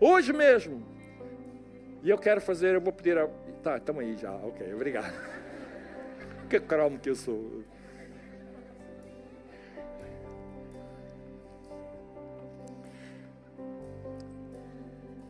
Hoje 0.00 0.32
mesmo. 0.32 0.84
E 2.02 2.10
eu 2.10 2.18
quero 2.18 2.40
fazer, 2.40 2.74
eu 2.74 2.80
vou 2.80 2.92
pedir 2.92 3.16
a. 3.16 3.28
Tá, 3.62 3.76
estamos 3.76 4.02
aí 4.02 4.16
já, 4.16 4.32
ok, 4.32 4.74
obrigado. 4.74 5.14
Que 6.50 6.58
cromo 6.58 6.98
que 6.98 7.08
eu 7.08 7.14
sou. 7.14 7.62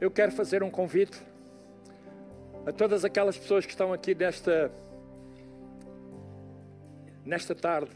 Eu 0.01 0.11
quero 0.11 0.33
fazer 0.33 0.63
um 0.63 0.71
convite 0.71 1.34
a 2.67 2.73
todas 2.73 3.05
aquelas 3.05 3.37
pessoas 3.37 3.65
que 3.65 3.73
estão 3.73 3.93
aqui 3.93 4.15
nesta, 4.15 4.71
nesta 7.25 7.55
tarde 7.55 7.91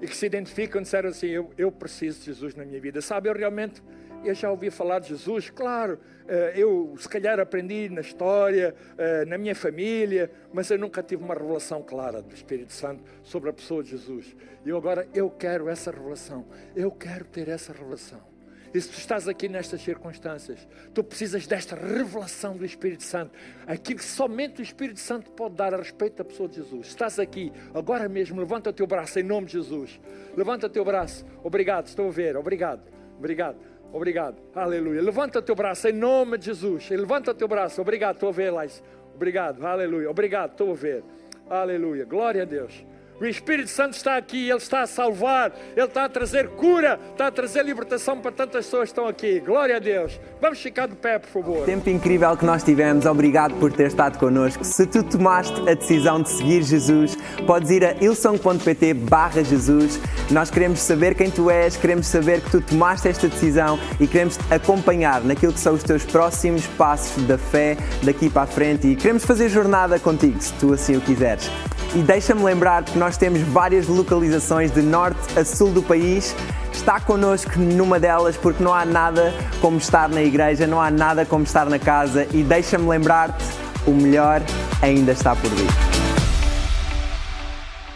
e 0.00 0.06
que 0.06 0.16
se 0.16 0.26
identificam 0.26 0.80
e 0.80 0.84
disseram 0.84 1.08
assim: 1.10 1.28
eu, 1.28 1.50
eu 1.56 1.72
preciso 1.72 2.20
de 2.20 2.26
Jesus 2.26 2.54
na 2.54 2.64
minha 2.64 2.80
vida. 2.80 3.00
Sabe, 3.00 3.28
eu 3.28 3.34
realmente 3.34 3.82
eu 4.24 4.34
já 4.34 4.50
ouvi 4.50 4.70
falar 4.70 5.00
de 5.00 5.08
Jesus, 5.08 5.50
claro, 5.50 5.98
eh, 6.26 6.54
eu 6.56 6.94
se 6.98 7.06
calhar 7.06 7.38
aprendi 7.38 7.90
na 7.90 8.00
história, 8.00 8.74
eh, 8.96 9.24
na 9.26 9.36
minha 9.36 9.54
família, 9.54 10.30
mas 10.50 10.70
eu 10.70 10.78
nunca 10.78 11.02
tive 11.02 11.22
uma 11.22 11.34
revelação 11.34 11.82
clara 11.82 12.22
do 12.22 12.34
Espírito 12.34 12.72
Santo 12.72 13.04
sobre 13.22 13.50
a 13.50 13.52
pessoa 13.52 13.82
de 13.82 13.90
Jesus. 13.90 14.34
E 14.64 14.70
agora 14.70 15.06
eu 15.12 15.30
quero 15.30 15.68
essa 15.68 15.90
revelação, 15.90 16.46
eu 16.74 16.90
quero 16.90 17.26
ter 17.26 17.48
essa 17.48 17.72
revelação. 17.72 18.33
Se 18.80 18.88
tu 18.88 18.98
estás 18.98 19.28
aqui 19.28 19.48
nestas 19.48 19.80
circunstâncias, 19.82 20.66
tu 20.92 21.04
precisas 21.04 21.46
desta 21.46 21.76
revelação 21.76 22.56
do 22.56 22.64
Espírito 22.64 23.04
Santo, 23.04 23.32
aquilo 23.66 24.00
que 24.00 24.04
somente 24.04 24.60
o 24.60 24.62
Espírito 24.62 24.98
Santo 24.98 25.30
pode 25.30 25.54
dar 25.54 25.72
a 25.72 25.76
respeito 25.76 26.16
da 26.16 26.24
pessoa 26.24 26.48
de 26.48 26.56
Jesus. 26.56 26.88
Estás 26.88 27.18
aqui, 27.18 27.52
agora 27.72 28.08
mesmo, 28.08 28.40
levanta 28.40 28.70
o 28.70 28.72
teu 28.72 28.86
braço 28.86 29.18
em 29.20 29.22
nome 29.22 29.46
de 29.46 29.52
Jesus. 29.52 30.00
Levanta 30.36 30.66
o 30.66 30.70
teu 30.70 30.84
braço. 30.84 31.24
Obrigado, 31.42 31.86
estou 31.86 32.08
a 32.08 32.10
ver. 32.10 32.36
Obrigado. 32.36 32.82
Obrigado. 33.16 33.56
Obrigado. 33.92 34.36
Aleluia. 34.54 35.00
Levanta 35.00 35.38
o 35.38 35.42
teu 35.42 35.54
braço 35.54 35.86
em 35.86 35.92
nome 35.92 36.36
de 36.36 36.46
Jesus. 36.46 36.90
Levanta 36.90 37.30
o 37.30 37.34
teu 37.34 37.46
braço. 37.46 37.80
Obrigado, 37.80 38.16
estou 38.16 38.30
a 38.30 38.32
ver, 38.32 38.50
Lais. 38.50 38.82
Obrigado. 39.14 39.64
Aleluia. 39.64 40.10
Obrigado, 40.10 40.50
estou 40.50 40.72
a 40.72 40.74
ver. 40.74 41.04
Aleluia. 41.48 42.04
Glória 42.04 42.42
a 42.42 42.44
Deus. 42.44 42.84
O 43.20 43.24
Espírito 43.24 43.70
Santo 43.70 43.94
está 43.96 44.16
aqui, 44.16 44.48
Ele 44.48 44.58
está 44.58 44.82
a 44.82 44.86
salvar, 44.88 45.52
Ele 45.76 45.86
está 45.86 46.04
a 46.04 46.08
trazer 46.08 46.48
cura, 46.48 46.98
está 47.12 47.28
a 47.28 47.30
trazer 47.30 47.64
libertação 47.64 48.18
para 48.18 48.32
tantas 48.32 48.64
pessoas 48.64 48.88
que 48.88 48.90
estão 48.90 49.06
aqui. 49.06 49.38
Glória 49.38 49.76
a 49.76 49.78
Deus. 49.78 50.20
Vamos 50.40 50.60
ficar 50.60 50.88
de 50.88 50.96
pé, 50.96 51.20
por 51.20 51.28
favor. 51.28 51.64
Tempo 51.64 51.88
incrível 51.88 52.36
que 52.36 52.44
nós 52.44 52.64
tivemos, 52.64 53.06
obrigado 53.06 53.54
por 53.54 53.72
ter 53.72 53.86
estado 53.86 54.18
connosco. 54.18 54.64
Se 54.64 54.84
tu 54.84 55.04
tomaste 55.04 55.60
a 55.60 55.74
decisão 55.74 56.20
de 56.20 56.28
seguir 56.28 56.62
Jesus, 56.62 57.16
podes 57.46 57.70
ir 57.70 57.84
a 57.84 57.92
ilson.pt 58.04 58.94
barra 58.94 59.44
Jesus. 59.44 60.00
Nós 60.32 60.50
queremos 60.50 60.80
saber 60.80 61.14
quem 61.14 61.30
tu 61.30 61.48
és, 61.48 61.76
queremos 61.76 62.08
saber 62.08 62.40
que 62.40 62.50
tu 62.50 62.60
tomaste 62.60 63.06
esta 63.06 63.28
decisão 63.28 63.78
e 64.00 64.08
queremos 64.08 64.36
te 64.36 64.52
acompanhar 64.52 65.22
naquilo 65.22 65.52
que 65.52 65.60
são 65.60 65.74
os 65.74 65.84
teus 65.84 66.04
próximos 66.04 66.66
passos 66.66 67.22
da 67.28 67.38
fé 67.38 67.76
daqui 68.02 68.28
para 68.28 68.42
a 68.42 68.46
frente 68.46 68.88
e 68.88 68.96
queremos 68.96 69.24
fazer 69.24 69.48
jornada 69.48 70.00
contigo, 70.00 70.40
se 70.40 70.52
tu 70.54 70.72
assim 70.72 70.96
o 70.96 71.00
quiseres. 71.00 71.48
E 71.94 71.98
deixa-me 71.98 72.42
lembrar 72.42 72.82
que 72.82 72.98
nós 73.04 73.18
temos 73.18 73.42
várias 73.42 73.86
localizações 73.86 74.72
de 74.72 74.80
norte 74.80 75.38
a 75.38 75.44
sul 75.44 75.70
do 75.70 75.82
país. 75.82 76.34
Está 76.72 76.98
connosco 76.98 77.58
numa 77.58 78.00
delas 78.00 78.34
porque 78.34 78.64
não 78.64 78.72
há 78.72 78.86
nada 78.86 79.34
como 79.60 79.76
estar 79.76 80.08
na 80.08 80.22
igreja, 80.22 80.66
não 80.66 80.80
há 80.80 80.90
nada 80.90 81.26
como 81.26 81.44
estar 81.44 81.66
na 81.66 81.78
casa. 81.78 82.26
E 82.32 82.42
deixa-me 82.42 82.88
lembrar-te: 82.88 83.44
o 83.86 83.90
melhor 83.90 84.40
ainda 84.80 85.12
está 85.12 85.36
por 85.36 85.50
vir. 85.50 86.03